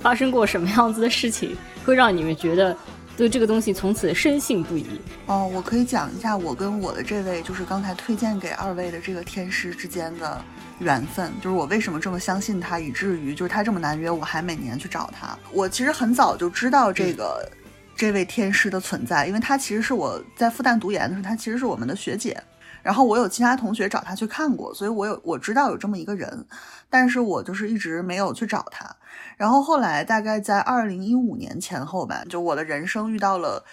[0.00, 2.76] 发生过什么样子的事情，会让你们觉得
[3.16, 4.86] 对这个东西从此深信不疑？
[5.26, 10.40] 哦，我可以讲一下我跟我的这位就是刚才推荐给二位的这个天师之间的
[10.78, 15.36] 缘分，就是我为什么这么相信他，以至于就是他这么难约，我还每年去找他。
[15.50, 17.50] 我其实很早就知道这个、
[17.96, 22.40] 这位天师的存在，因为他其实是我在复旦读研的时候，他其实是我们的学姐。
[22.84, 26.44] 然后我有其他同学找他去看过，所以我有我知道有这么一个人，
[26.92, 28.94] 但是我就是一直没有去找他。
[29.38, 33.64] 然后后来大概在二零一五年前后吧，就我的人生遇到了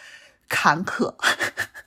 [0.48, 1.14] 坎坷，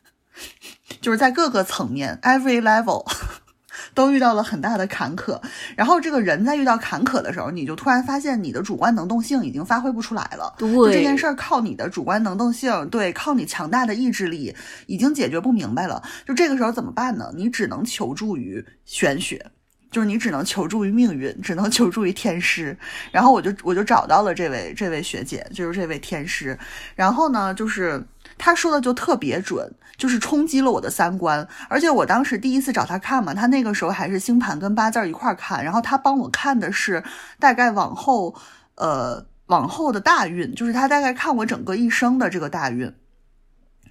[1.00, 3.02] 就是在各个层面 every level
[3.94, 5.40] 都遇到了很大的坎坷。
[5.74, 10.54] 然后这个人在遇到坎坷的时候，你就突然发现你的主观能动性已经发挥不出来了。
[10.58, 14.54] 对就这件事儿靠你的主观能动性，对，靠你强大的意志力
[14.86, 16.02] 已经解决不明白了。
[16.26, 17.32] 就这个时候怎么办呢？
[17.34, 19.50] 你只能求助于玄学。
[19.92, 22.76] 就是你只能求助于命运，只能求助于天师。
[23.12, 26.58] 然后我就我就找到了这位这位学姐，就是这位天师。
[26.96, 28.04] 然后呢，就是
[28.36, 31.46] 他说的就特别准，就是冲击了我的三观。
[31.68, 37.04] 而且我当时第一次找他看嘛，他那个时候还是星盘跟八字一块儿看，然后他帮我看的是
[37.38, 38.34] 大概往后
[38.74, 39.24] 呃。
[39.46, 42.90] 往后的大运，就是他大概看我整个一生的这个大运。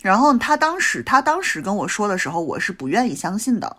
[0.02, 3.78] 然后他当时他当时跟我说的时候，我是不愿意相信的。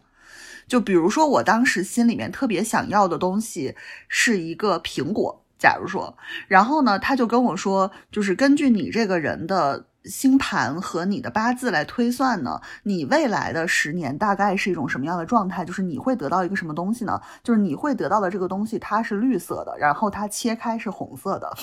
[0.68, 3.74] 就比如说，我当时心里面特别想要的东西
[4.08, 6.16] 是一个苹果，假如说，
[6.48, 15.64] 然后呢，他就跟我说，就是根据你这个人的星盘和你的八字来推算呢，你未来的十年大概是一种什么样的状态？
[15.64, 17.20] 就是你会得到一个什么东西呢？
[17.42, 21.56] 就是你会得到的这个东西，它是绿色的，然后它切开是红色的。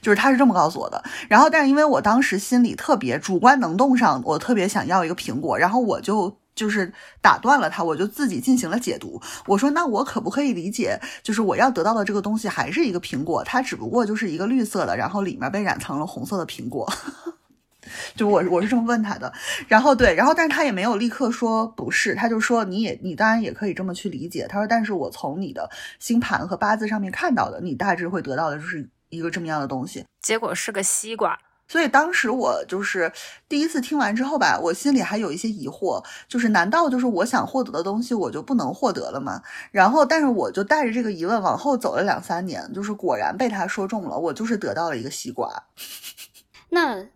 [0.00, 9.22] 就是他是这么告诉我的，然后但是因为我当时心里特别主观能动上，我特别想要一个苹果，然后我就就是打断了他，我就自己进行了解读。
[9.46, 16.90] 我说那我可不可以理解，就是我要得到的这个东西还是一个苹果，它只不过就是一个绿色的，然后里面被染成了红色的苹果。
[18.16, 19.32] 就我我是这么问他的，
[19.68, 24.44] 然后对，然后但是他也没有立刻说不是，他就说你也你当然也可以这么去理解。
[24.48, 30.04] 他说，但是我从你的星盘和八字上面看到的，你大致会得到的就是一个这么样的东西。
[30.20, 31.38] 结果是个西瓜。
[31.68, 33.10] 所以当时我就是
[33.48, 39.42] 第一次听完之后吧，我心里还有一些疑惑，就是难道就是我想获得的东西我就不能获得了吗？
[39.70, 45.64] 然后，但是我就带着这个疑问往后走了两三年，就是果然被他说中了，我就是得到了一个西瓜。
[46.70, 47.06] 那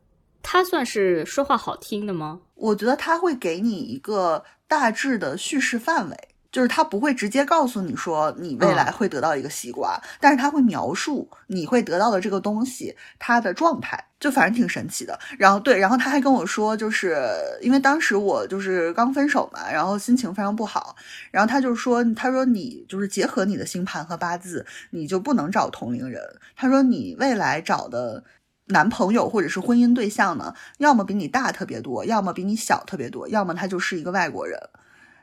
[0.43, 2.41] 他算是说话好听的吗？
[2.55, 6.17] 我觉得他会给你一个大致的叙事范围，
[6.53, 15.19] 就是他不会直接告诉你说你未来会得到一个西瓜，但是他会描述你会得到的这个东西它的状态，就反正挺神奇的。
[15.39, 17.27] 然后对，然后他还跟我说，就是
[17.61, 20.97] 因为当时我就是刚分手嘛，然后心情非常不好，
[21.31, 26.23] 然后他就说，他说你就是结合你的星盘和八字，你就不能找同龄人。
[26.57, 28.23] 他说你未来找的。
[28.73, 34.57] 男朋友或者是婚姻对象呢，要么比你大特别多，要么比你小特别多，要么他就是一个外国人。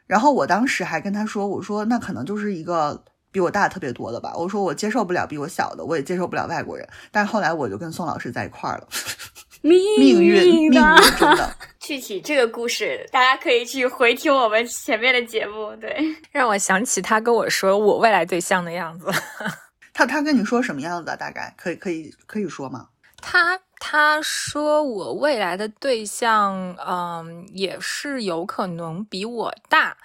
[0.08, 4.34] 然后我当时还跟他说：“我说那可能就是一个比我大特别多的吧。
[4.36, 6.88] 我说我接受不了比我小的，我也接受不了外国人。
[7.12, 8.88] 但是后来我就跟宋老师在一块儿了，
[9.62, 11.56] 命命运，命运啊真的。
[11.80, 15.76] 具体这个故事，大家可以去回听我们前面的节目。
[15.78, 15.98] 对，
[16.32, 19.08] 让我想起他跟我说我未来对象的样子。
[19.94, 21.16] 他他跟你说什么样子啊？
[21.16, 22.88] 大概可以可以可以说吗？
[23.22, 29.98] 他他说我未来的对象，嗯，也是有可能比我大，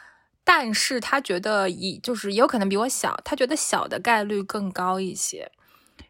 [0.45, 5.51] 但是他觉得以就是也有可能比我小，他觉得小的概率更高一些。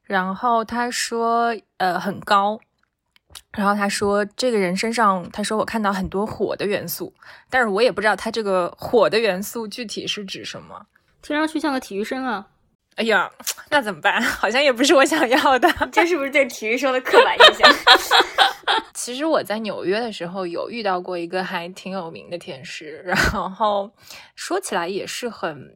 [0.03, 2.61] 然后他说，呃，很高。
[3.53, 7.14] 然后他说，这个人身上，他说我看到很多火的元素，
[7.48, 10.87] 但是我也不知道他这个火的元素具体是指什么。
[11.22, 12.48] 听上去像个体育生啊。
[12.96, 13.31] 哎呀，
[13.70, 14.20] 那怎么办？
[14.22, 15.68] 好像也不是我想要的。
[15.90, 17.74] 这是不是对体育生的刻板印象？
[18.94, 23.16] 其实我在纽约的时候有遇到过一个还挺有名的天使，然
[23.50, 23.90] 后
[24.35, 25.74] 说起来也是很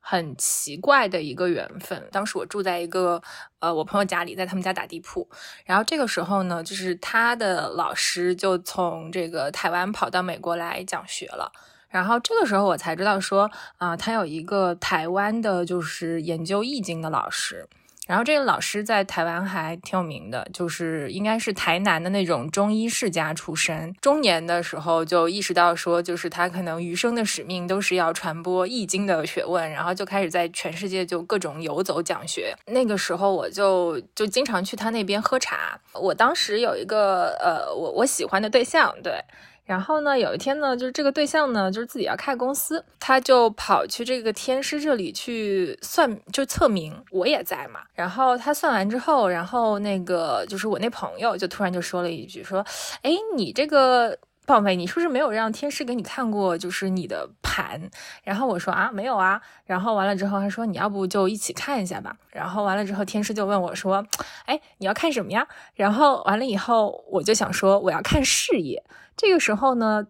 [0.00, 2.06] 很奇怪的一个缘分。
[2.10, 3.22] 当时我住在一个
[3.60, 5.26] 呃我朋友家里，在他们家打地铺，
[5.64, 11.52] 然后这个时候呢，就是他的老师就从这个台湾跑到美国来讲学了。
[11.88, 17.68] 然后这个时候我才知道说啊、他有一个台湾的，就是研究易经的老师。
[18.06, 23.92] 然后这个老师在台湾还挺有名的，就是应该是台南的那种中医世家出身。
[24.00, 32.54] 中年的时候就意识到说，就是他可能余生的使命都是要传播易经的学问，然后就开始在全世界就各种游走讲学。
[32.66, 35.76] 那个时候我就就经常去他那边喝茶。
[35.92, 39.20] 我当时有一个呃，我我喜欢的对象，对。
[39.66, 47.80] 然后呢，有一天呢，就是这个对象呢，就是自己要开公司，他就跑去这个天师这里去算，就测名，我也在嘛。
[47.94, 52.64] 然后他算完之后，然后那个就是我那朋友就突然就说了一句，说
[53.02, 54.16] ：“哎，你这个。”
[54.46, 57.90] 宝贝，你是不是没有让天师给你看过，就是你的盘？
[58.22, 59.42] 然后我说啊，没有啊。
[59.64, 62.16] 然后完了之后，他说你要不就一起看一下吧。
[62.30, 64.06] 然后完了之后，天师就问我说，
[64.44, 65.48] 哎，你要看什么呀？
[65.74, 68.84] 然后完了以后，我就想说我要看事业。
[69.16, 70.06] 这个时候呢，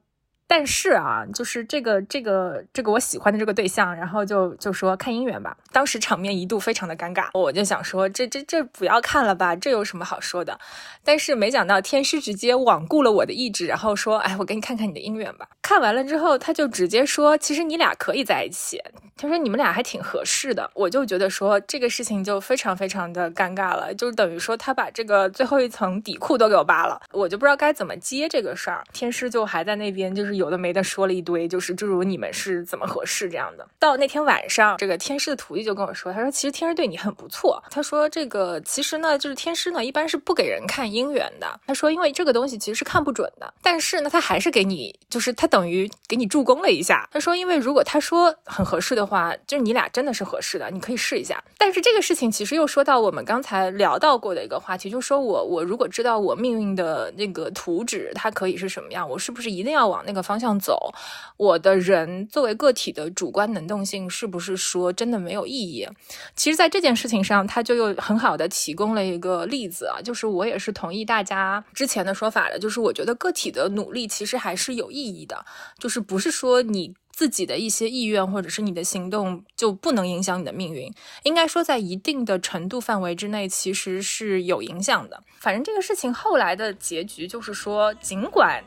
[0.47, 5.57] 但是啊，就是这个这个这个我喜欢的这个对象，然后就就说看姻缘吧。
[5.73, 10.59] 当时场面一度非常的尴尬，我就想说这这这不要看了吧，这有什么好说的？
[11.03, 15.49] 但是没想到天师直接罔顾了我的意志，然后说，哎，我给你看看你的姻缘吧。
[15.63, 18.81] 看完了之后，他就直接说，其实你俩可以在一起。
[19.17, 20.71] 他说你们俩还挺合适的。
[20.75, 28.85] 我就觉得说这个事情就非常非常的尴尬了，就等于说他把这个最后一层底裤都给我扒了，我就不知道该怎么接这个事儿。
[28.93, 33.67] 天师就还在那边就是有的没的说了一堆，就是诸如你们是怎么合适这样的。
[33.79, 37.63] 到那天晚上，这个天师的徒弟就跟我说，他说其实天师对你很不错。
[37.71, 41.61] 他说这个其实呢，就是天师呢一般是不给人看姻缘的。
[41.67, 47.09] 他说因为这个东西其实是看不准的，但是呢他还是给你，就是他等于给你助攻了一下。
[47.13, 51.43] 他说因为如果他说很合适的话，就是你俩真的是合适的，你可以试一下。
[51.59, 60.93] 但是这个事情其实又说到我们刚才聊到过的一个话题，就说我我如果知道我命运的那个图纸它可以是什么样，我是不是一定要往那个方向走？
[61.37, 65.89] 我的人作为个体的主观能动性是不是说真的没有意义？
[66.35, 75.47] 其实，在这件事情上，他就又很好的提供了一个例子啊，就是我也是同意大家之前的说法的，就是我觉得个体的努力其实还是有意义的，
[75.79, 76.95] 就是不是说你。
[77.17, 85.23] 自己的一些意愿或者是你的行动就不能影响你的命运，应该说在一定的程度范围之内其实是有影响的。
[85.41, 88.63] 反正这个事情后来的结局就是说，尽管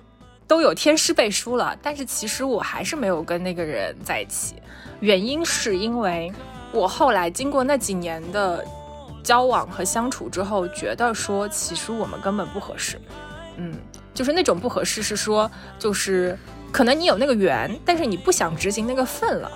[0.49, 4.55] 都有天师背书了，但是其实我还是没有跟那个人在一起。
[4.99, 6.33] 原因是因为
[6.73, 8.65] 我后来经过那几年的
[9.23, 12.99] 交往和相处之后，觉得说其实我们根本不合适。
[13.57, 13.75] 嗯，
[14.13, 16.35] 就是那种不合适是说就是。
[16.71, 19.51] 可能你有那个缘，但是你不想执行那个份了。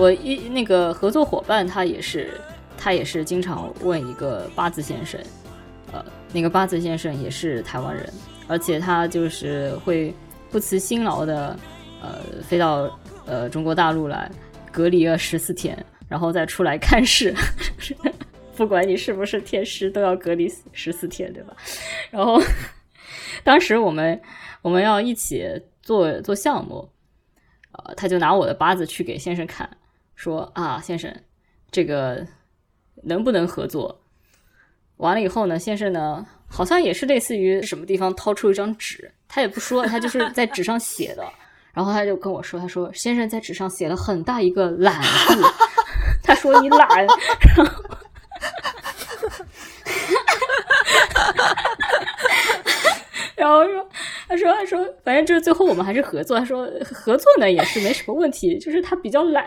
[0.00, 2.40] 我一那个合作伙伴他也是
[2.78, 5.20] 他也是经常问一个八字先生，
[5.92, 8.10] 呃，那个八字先生也是台湾人，
[8.48, 10.14] 而且他就是会
[10.50, 11.54] 不辞辛劳的，
[12.00, 14.30] 呃，飞到呃中国大陆来
[14.72, 15.76] 隔离了十四天，
[16.08, 17.34] 然后再出来看事。
[18.56, 21.54] 不管你是不是天师，都要隔离十四天，对吧？
[22.10, 22.40] 然后
[23.44, 24.18] 当时我们
[24.62, 25.46] 我们要一起
[25.82, 26.88] 做做项目，
[27.72, 29.68] 呃，他就拿我的八字去给先生看，
[30.20, 31.10] 说啊，先生，
[31.70, 32.22] 这个
[33.02, 33.98] 能不能合作？
[34.98, 41.24] 完了以后呢，先生呢，好像也是类似于什么地方掏出一张纸，他也不说，他就是在纸上写的。
[41.72, 45.42] 然后他就跟我说，他说先生在纸上写了很大一个懒字，
[46.22, 46.86] 他说你懒，
[47.56, 47.96] 然后。
[53.40, 53.88] 然后说，
[54.28, 56.38] 他说，他说，反正就是最后我们还是合作。
[56.38, 59.46] 他说合作呢也是没什么问题，就是他比较懒。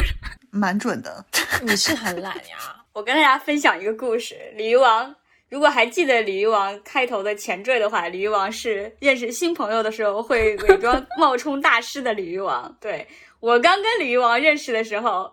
[0.52, 1.24] 蛮准的。
[1.62, 2.76] 你是很懒呀？
[2.92, 5.14] 我跟大家分享一个故事，鲤鱼王。
[5.48, 12.76] 如果还记得鲤鱼王开头的前缀的话，鲤鱼王是认识新朋友的时候会伪装 冒充大师的鲤鱼王。
[12.80, 13.06] 对
[13.40, 15.32] 我刚跟鲤鱼王认识的时候，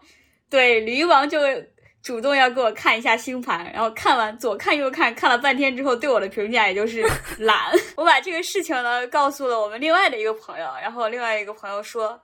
[0.49, 1.39] 对鲤鱼王就
[2.07, 7.05] 主动要给我看一下星盘，然后看完左看右看，看了半天之后，对我的评价也就是
[7.39, 7.69] 懒。
[7.97, 12.17] 我把这个事情呢告诉了我们另外的一个朋友，然后另外一个朋友说。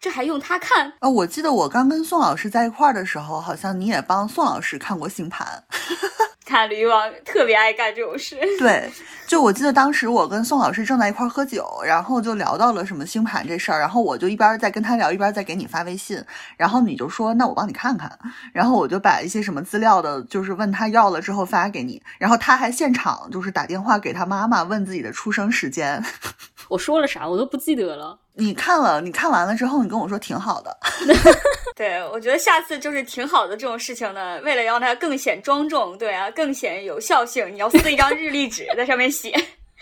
[0.00, 0.92] 这还用他看？
[1.00, 5.64] 啊，我记得我刚跟宋老师在一块儿的时候，好像你也帮宋老师看过星盘。
[6.46, 8.38] 看驴王特别爱干这种事。
[8.60, 8.88] 对，
[9.26, 16.24] 就我记得当时我跟宋老师正在一块儿喝酒，然后就聊到了什么星盘这事儿，然后我就一边在跟他聊，一边在给你发微信，
[16.56, 18.16] 然后你就说那我帮你看看，
[18.52, 26.00] 然后我就把一些什么资料的，就是问他要了之后发给你，然后他还现场就是打电话给他妈妈问自己的出生时间。
[26.70, 28.20] 我说了啥我都不记得了。
[28.38, 30.76] 你看了，你看完了之后，你跟我说挺好的。
[31.74, 34.38] 对，我觉得下次就是挺好的这种事情呢。
[34.42, 39.34] 为了让它更显庄重，对啊，更显有效性，你要撕一张日历纸，在上面写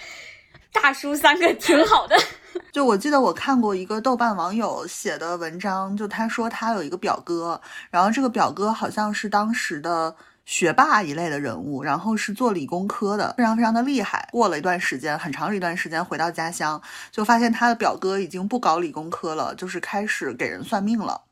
[0.73, 2.17] “大叔”三个，挺好的。
[2.73, 10.15] 就我记得我看过一个豆瓣网友写的文章，就他说他有一个表哥，然后这个表哥好像是当时的。
[10.45, 14.29] 学霸一类的人物，然后是做理工科的，非常非常的厉害。
[14.31, 16.81] 过了一段时间，很长一段时间，回到家乡，
[17.11, 21.23] 就发现他的表哥已经不搞理工科了，就是开始给人算命了。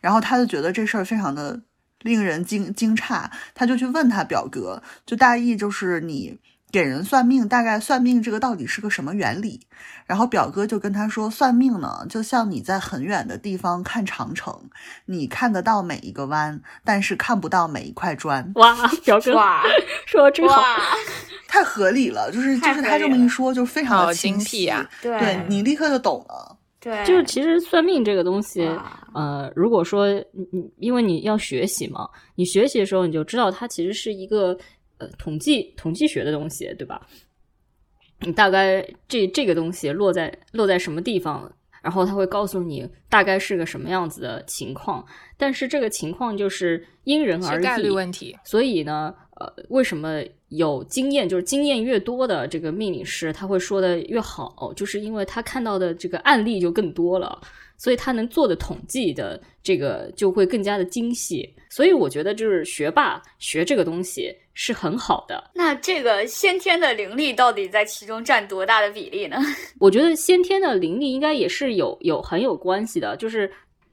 [0.00, 1.60] 然后他就觉得这事儿非常的
[2.00, 6.40] 令人惊惊诧，他就去问他表哥，就大意就是你。
[6.70, 9.60] 给人算命，大概算命这个到底是个什么原理？
[10.06, 14.52] 然后表哥就跟他说，算命呢，就像你在很远的地方看长城，
[15.06, 18.50] 你看得到每一个弯，但是看不到每一块砖。
[18.56, 19.62] 哇，表哥哇，
[20.06, 20.62] 说的真好，
[21.46, 24.84] 太合理了，就是就是他这么一说，就非常的精辟啊。
[25.00, 26.56] 对，对你立刻就懂了。
[26.80, 28.68] 对，就是其实算命这个东西，
[29.14, 34.56] 呃，如果说你你因为你要学习嘛，你学习的时候你就知道它其实是一个。
[35.00, 37.04] 呃，统计统计学的东西，对吧？
[38.20, 41.50] 你大概这这个东西落在落在什么地方，
[41.82, 45.02] 然后他会告诉你大概是个什么样子的情况，
[45.38, 48.36] 但是这个情况就是因人而异，概率问题。
[48.44, 57.40] 所以呢，呃，为什么有经验，就是经验越多的这个命理师，他会说的越好，就是因为他看到的这个案例就更多了，
[57.78, 61.48] 所以他能做的统计的这个就会更加的精细。
[61.70, 65.50] 所以我觉得，就是学霸学这个东西是很好的。
[65.54, 69.36] 那这个先天的灵力到底在其中占多大的比例呢？
[69.78, 73.50] 我觉得先天的灵力应该也是有有很有关系的，就是。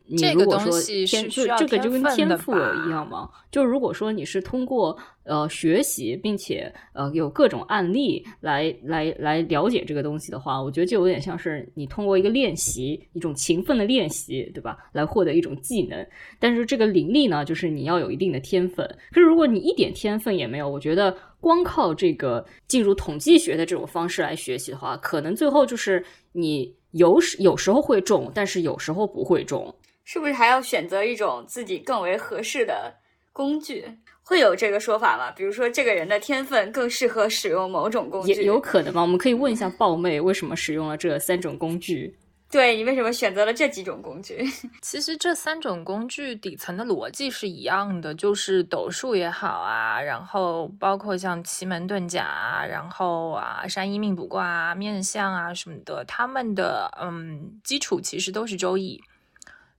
[0.09, 4.97] 你这个如果说东西天就这个就跟天赋一样嘛，就如果说你是通过
[5.27, 16.07] 呃学习，并且呃有各种案例来来来了解这个东西的话，我觉得就有点像是你通过一个练习，一种勤奋的练习，对吧，来获得一种技能。
[16.39, 18.87] 但是这个灵力呢，就是你要有一定的天分。
[19.11, 29.75] 可是如果你一点天分也没有，我觉得光靠这个进入统计学的这种方式来学习的话，可能最后就是你有时有时候会中，但是有时候不会中。
[30.03, 32.93] 是不是还要选择一种自己更为合适的
[33.33, 33.83] 工具？
[34.27, 35.31] 会有这个说法吗？
[35.31, 39.01] 比如说，这个人的天分更适合使用某种工具，也有可能吗。
[39.01, 42.13] 我们可以问一下豹妹，为什么使用了这三种工具？
[42.49, 44.45] 对你为什么选择了这几种工具？
[44.81, 59.01] 其实这三种工具底层的逻辑是一样的，就是斗数也好啊，然后包括像奇门遁甲啊，然后啊山医命卜卦啊、面相啊什么的，他们的嗯基础其实都是周易，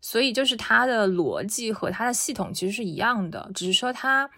[0.01, 4.30] 所以就是它的逻辑和它的系统其实是一样的，只是说它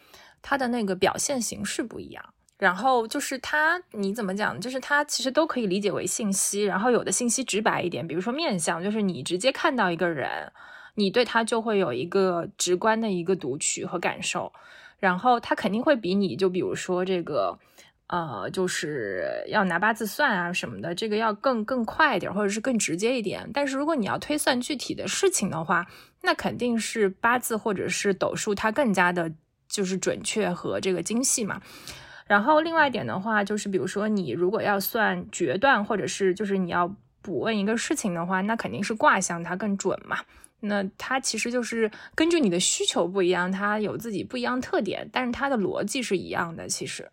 [0.43, 2.25] 它的那个表现形式不一样。
[2.59, 4.61] 然后就是它，你怎么讲？
[4.61, 6.63] 就是它其实都可以理解为信息。
[6.63, 10.53] 然后有的信息直白一点，比如说面相，就是你直接看到一个人，
[10.97, 14.53] 你对他就会有一个直观的一个读取和感受。
[14.99, 17.59] 然后他肯定会比你就比如说这个，
[18.13, 23.49] 呃，就是要拿八字算啊什么的，这个要更更快一点，或者是更直接一点。
[23.55, 25.87] 但是如果你要推算具体的事情的话，
[26.23, 29.33] 那肯定是八字或者是斗数，它更加的
[29.69, 31.63] 就是准确和这个精细嘛。
[32.27, 36.93] 然后另外一点的话，就是比如说你如果要算决断，或者是就是你要
[37.23, 40.19] 补问一个事情的话，那肯定是卦象它更准嘛。
[40.59, 46.69] 那它其实就是根据你的需求不一样，它有自己不一样特点，但是它的逻辑是一样的。
[46.69, 47.09] 其实，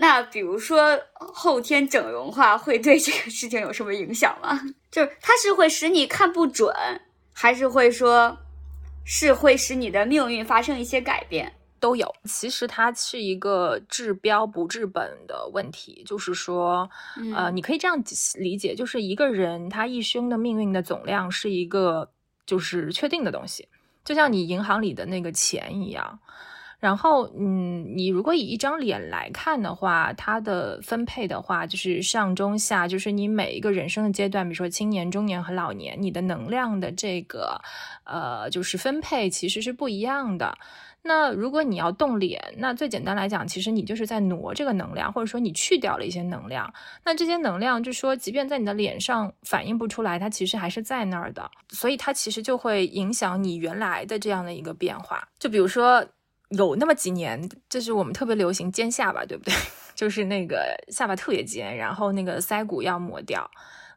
[0.00, 4.60] 那比如说后天整容化会对这个事情有什么影响吗？
[4.92, 6.72] 就是它是会使你看不准，
[7.32, 8.38] 还是会说
[9.04, 11.52] 是会使你的命运发生一些改变？
[11.80, 12.14] 都有。
[12.24, 16.88] 其实它是一个治标不治本的问题，就是说，
[17.34, 18.00] 呃，你可以这样
[18.36, 22.08] 理解，就是一个人他一生的命运的总量是一个
[22.46, 23.66] 就是确定的东西，
[24.04, 26.20] 就像你银行里的那个钱一样。
[26.78, 37.60] 然后，嗯，你如果以一张脸来看的话，它的分配的话，就是上中下，就是你每一个人生的阶段，比如说青年、中年和老年，你的能量的这个，
[38.04, 40.56] 呃，就是分配其实是不一样的。
[41.02, 46.72] 那如果你要动脸，那最简单来讲，其实你就是在挪这个能量，或者说你去掉了一些能量。
[47.04, 51.50] 那这些能量，就说即便在你的脸上反映不出来，它其实还是在那儿的。
[51.70, 55.26] 所以它其实就会影响你原来的这样的一个变化。
[55.38, 56.04] 就比如说
[56.50, 59.54] 有那么几年，就是我们特别流行尖下巴，对不对？
[59.94, 63.50] 就是那个下巴特别尖，然后那个腮骨要磨掉。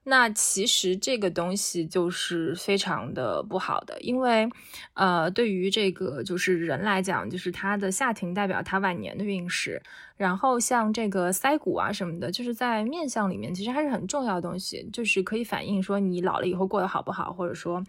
[0.04, 4.50] 那其实这个东西就是非常的不好的，因为，
[4.96, 9.80] 呃，对于这个就是人来讲，就是他的下庭代表他晚年的运势，
[10.18, 17.84] 然后像这个腮骨啊什么的，就是在面相里面其实还是很重要的东西，就是可以反映说你老了以后过得好不好，或者说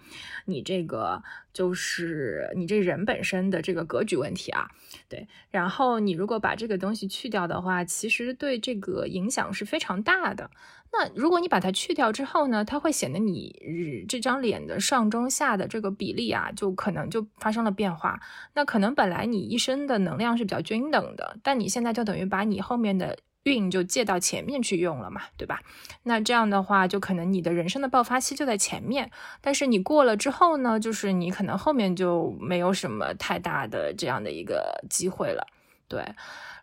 [0.44, 1.22] 你这个
[1.54, 4.68] 就是你这人本身的这个格局问题啊，
[5.08, 5.26] 对。
[5.50, 10.50] 然后你如果把这个东西去掉的话，其实对这个影响是非常大的。
[10.92, 18.20] 那如果你把它去掉之后呢，它会显得你这张脸的上中下的这个比例啊，就可能就发生了变化。
[18.54, 25.62] 那可能本来你一生的能量是比较均等的，但你现在就等于把你后面的运就借到前面去用了嘛，对吧？
[26.02, 35.46] 那这样的话，就可能你的人生的爆发期就在前面，但是你过了之后呢，就是你可能后面就没有什么太大的这样的一个机会了，
[35.88, 36.04] 对。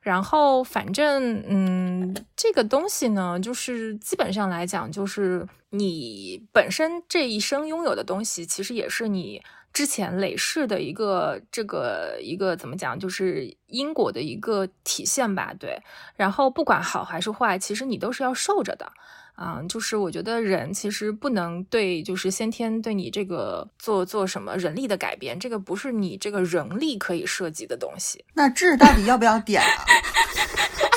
[0.09, 9.39] 然后，反正，嗯，这个东西呢，就是基本上来讲，就是你本身这一生拥有的东西，其实也是你
[9.71, 15.79] 之前累世的一个这个一个怎么讲，就是因果的一个体现吧，对。
[16.15, 18.91] 然后不管好还是坏，其实你都是要受着的。
[19.39, 28.25] 啊，就是我觉得人其实不能对，就是先天对你这个做做什么人力的改变，这个不是你这个人力可以涉及的东西。
[28.33, 29.85] 那痣到底要不要点啊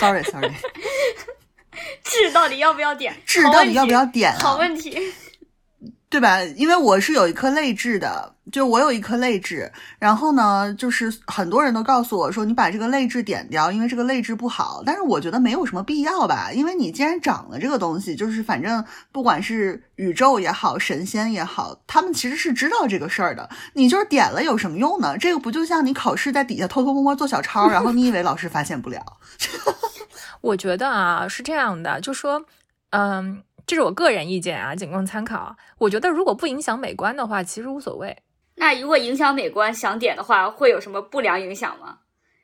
[0.00, 0.50] ？Sorry Sorry，
[2.02, 3.14] 痣到底要不要点？
[3.24, 4.38] 痣到底要不要点啊？
[4.40, 4.98] 好问题。
[6.12, 6.42] 对吧？
[6.56, 14.82] 因为我是有一颗泪痣的，就我有一颗泪痣，然后呢，就是很多人都告诉我说，你把这个泪痣点掉，因为这个泪痣不好。
[14.84, 23.48] 但是我觉得没有什么必要吧，因为你既然长了这个东西，就是反正不管是宇宙也好，神仙也好，他们其实是知道这个事儿的。
[23.72, 25.16] 你就是点了有什么用呢？
[25.16, 29.02] 这个不就像你考试在底下偷偷摸摸做小抄，然后你以为老师发现不了？
[30.42, 32.44] 我觉得啊是这样的，就说，
[32.90, 35.56] 嗯，这是我个人意见啊，仅供参考。
[35.78, 38.16] 我觉得如果不影响美观的话，其实无所谓。
[38.56, 42.00] 那如果影响美观，想点的话，会有什么不良影响吗？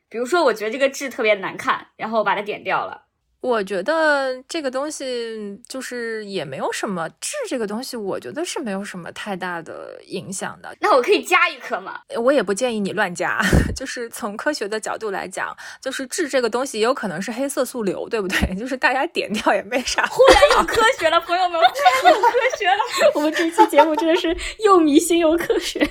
[0.07, 3.08] 比如说，我觉得这个痣特别难看，然后我把它点掉了。
[3.41, 10.75] 我觉得这个东西就是也没有什么痣，这个东西我觉得是没有什么太大的影响的。
[10.81, 12.01] 那我可以加一颗吗？
[12.17, 13.39] 我也不建议你乱加，
[13.73, 18.37] 就是从科学的角度来讲，就是痣这个东西也有可能是黑色素瘤，对不对？
[18.59, 20.05] 就是大家点掉也没啥。
[20.07, 22.79] 忽然有科学了，朋友们，忽然有科学了。
[23.15, 24.35] 我们这期节目真的是
[24.65, 25.89] 又迷信又科学。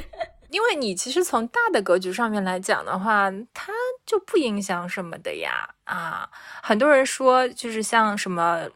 [0.50, 3.72] 因为你其实从大的格局上面来讲的话，它
[4.06, 6.30] 就不影响什么的呀啊！
[6.62, 8.68] 很多人说就是像什么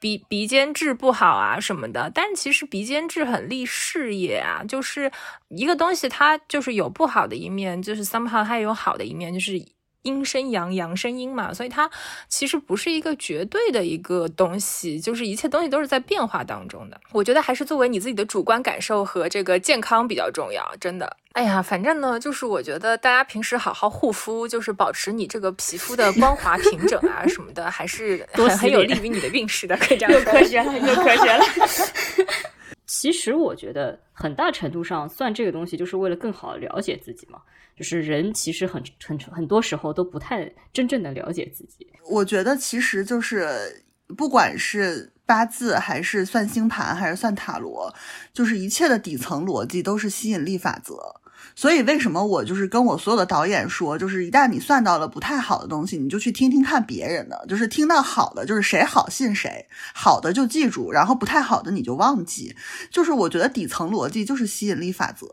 [0.00, 5.10] 鼻鼻尖痣不好啊什么的，但是其实鼻尖痣很利事业啊，就是
[5.48, 9.52] 一个东西它就是有不好的一面，就是 somehow 它也有好的一面，就是。
[10.04, 11.90] 阴生阳，阳生阴嘛，所以它
[12.28, 16.98] 其实不是一个绝对的一个东西，就是一切东西都是在变化当中的。
[17.12, 21.16] 我觉得还是作为你自己的主观感受和这个健康比较重要，真的。
[21.32, 30.20] 哎呀，反正呢，就是我觉得大家平时好好护肤，就是保持你这个皮肤的光滑平整啊什么的，还是很很有利于你的运势的，可以这样 说。
[30.20, 31.44] 又科学了，又科学了。
[33.04, 37.38] 其实我觉得很大程度上算这个东西，就是为了更好了解自己嘛。
[37.76, 41.86] 就是人其实很很很多时候都不太真正的了解自己。
[42.08, 43.84] 我觉得其实就是
[44.16, 47.94] 不管是八字还是算星盘还是算塔罗，
[48.32, 51.20] 就是一切的底层逻辑都是吸引力法则。
[51.56, 62.54] 所以为什么我就是跟我所有的导演说，就是一旦你算到了不太好的东西，你就去听听看别人的，就是听到好的，就是谁好信谁，好的就记住，然后不太好的你就忘记。
[62.90, 65.26] 就是我觉得底层逻辑就是吸引力法则，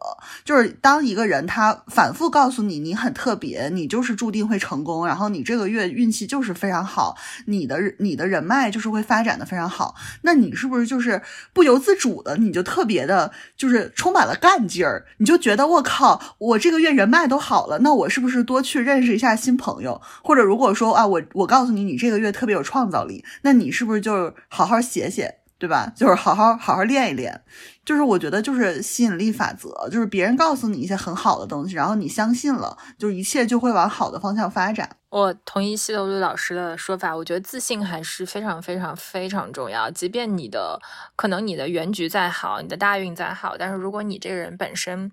[0.45, 7.17] 就是当一个人他反复告诉你你很特别，你就是注定会成功，然后你这个月运气就是非常好，
[7.47, 16.10] 你的你的人脉就是会发展的非常好，那你是不是就是不由自主的你就特别的，就是充满了干劲儿，你就觉得我靠。
[16.37, 20.01] 我这个月人脉都好了，那我是不是多去认识一下新朋友？
[20.23, 25.91] 或者如果说啊，我我告诉你，你这个月特别有创造力，那你是不是就是好好写写，对吧？
[25.95, 27.41] 就是好好好好练一练。
[27.83, 34.87] 就是我觉得就是吸引力法则，就是别人告诉你一些很好的东西，然后你相信了，就一切就会往好的方向发展。
[35.09, 39.89] 我同意西楼绿老师的说法，我觉得自信还是非常非常非常重要。
[39.91, 40.79] 即便你的
[41.17, 45.11] 可能你的原局再好，你的大运再好，但是如果你这个人本身，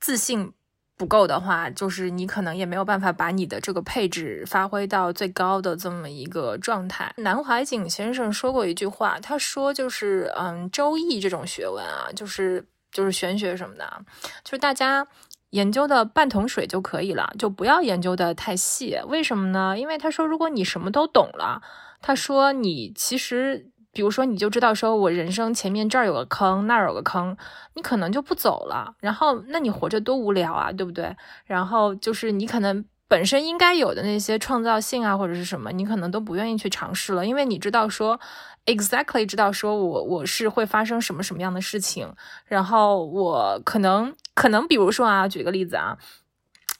[0.00, 0.52] 自信
[0.96, 7.12] 不够的话，就是你可能也没有办法把你的这个配置发挥到最高的这么一个状态。
[7.18, 14.04] 南怀瑾先生说过一句话，他说就是，嗯，周易这种学问啊，就是就是玄学什么的，
[14.42, 15.06] 就是大家
[15.50, 18.98] 研究的半桶水就可以了，就不要研究的太细。
[19.06, 19.78] 为什么呢？
[19.78, 21.60] 因为他说，如果你什么都懂了，
[22.00, 23.70] 他说你其实。
[23.96, 27.34] 比如说，你就知道说，我人生前面这儿有个坑，那儿有个坑，
[27.72, 28.94] 你可能就不走了。
[29.00, 31.16] 然后，那你活着多无聊啊，对不对？
[31.46, 38.20] 然后就是你可能本身应该有的那些创造性啊，或者是什么，你可能都不愿意去尝试了，因为你知道说
[38.66, 42.12] ，exactly 知道说我我是会发生什么什么样的事情，
[42.44, 45.96] 然后我可能可能比如说啊，举个例子啊。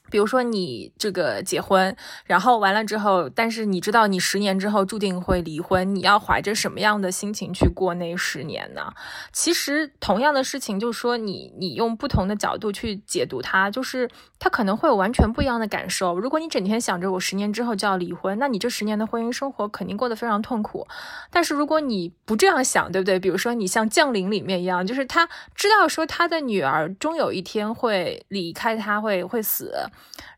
[0.09, 1.95] 比如说你这个结婚，
[2.25, 8.93] 然后完了之后，但是你知道你十年之后注定会离婚，你要怀着什么样的心情去过那十年呢？
[9.31, 16.17] 其实同样的事情，就是说你你用不同的角度去解读它，就是它可能会有完全不一样的感受。
[16.17, 20.87] 如果你整天想着我十年之后就要离婚，那你这十年的婚姻生活肯定过得非常痛苦。
[21.29, 23.19] 但是如果你不这样想，对不对？
[23.19, 29.73] 比如说你像《降临》里面一样，就是他知道说他的女儿终有一天会离开他，会会死。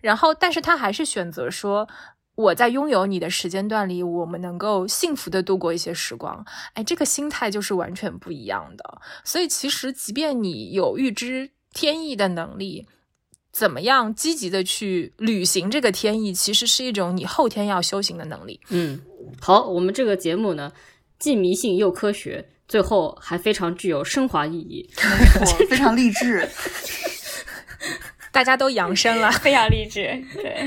[0.02, 1.88] 然后，但是他还是选择说，
[2.36, 6.46] 我在拥有你的时间段里，我们能够幸福的度过一些时光。
[6.74, 9.02] 哎，这个心态就是完全不一样的。
[9.24, 12.88] 所以，其实即便你有预知天意的能力，
[13.52, 18.62] 怎么样积极的去履行这个天意，其实是一种你后天要修行的能力。
[18.70, 19.02] 嗯，
[19.42, 20.72] 好，我们这个节目呢，
[21.20, 24.90] 既迷信又科学，最后还非常具有升华意义。
[25.42, 26.48] 我非常励志。
[28.32, 30.02] 大家都扬声了， 非常励志。
[30.36, 30.66] 对，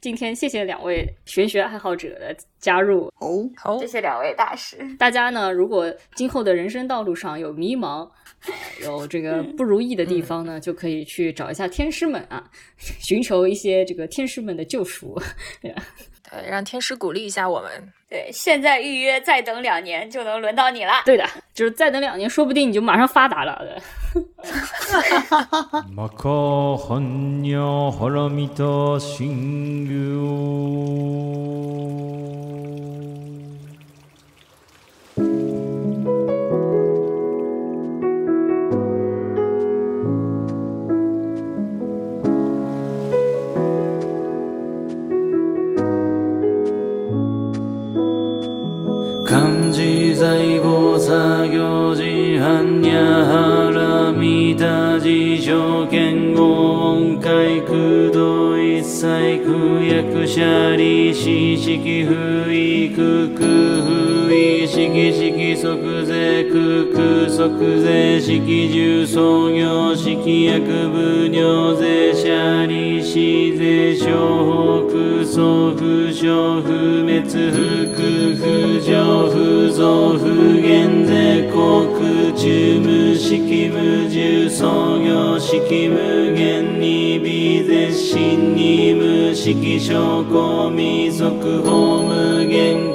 [0.00, 3.06] 今天谢谢两位玄学爱好者的加入。
[3.18, 4.76] 哦，好谢，谢两位大师。
[4.98, 8.08] 大家呢，如果今后的人生道路上有迷茫，
[8.46, 8.52] 呃
[8.84, 12.44] 有这个不如意的地方呢，就可以去找一下天师们啊，
[12.78, 15.18] 寻求一些这个天师们的救赎。
[15.60, 15.74] 对，
[16.48, 17.70] 让天师鼓励一下我们。
[18.08, 21.02] 对，现在预约，再等两年就能轮到你了。
[21.04, 23.60] 对的，就是再等两年，说不定你就马上发达了。
[51.48, 52.02] 行事
[52.40, 61.20] 般若波羅蜜多事情剣語音階空洞一切区役者利子
[61.56, 62.76] 式不育。
[62.96, 65.56] 空空意式式即
[66.04, 70.60] 税空空即税式重創業式役
[70.90, 76.68] 部尿税者利子税商法空想不傷不
[77.06, 80.26] 滅不空不上不増不
[80.60, 92.85] 減税航空中無式無重創業式無限に微絶心に無式証拠未速報無限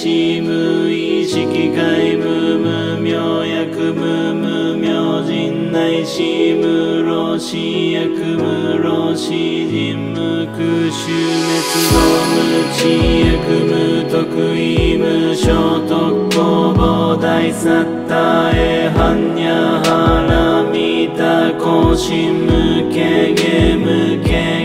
[0.00, 11.12] し無意識界無無明薬無無明人内し無老死薬無老死人無空襲
[11.44, 12.00] 滅動
[12.32, 12.40] 無
[12.72, 12.80] 知
[13.26, 15.92] 薬無得意無所得
[16.30, 24.59] 公膨大サッタエハンニャハラミタ更新無形ゲ無形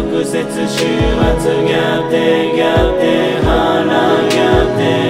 [0.00, 0.38] 直接
[0.68, 2.62] 週末逆転逆
[2.98, 3.48] 転腹
[4.30, 4.38] 逆
[4.76, 5.07] 転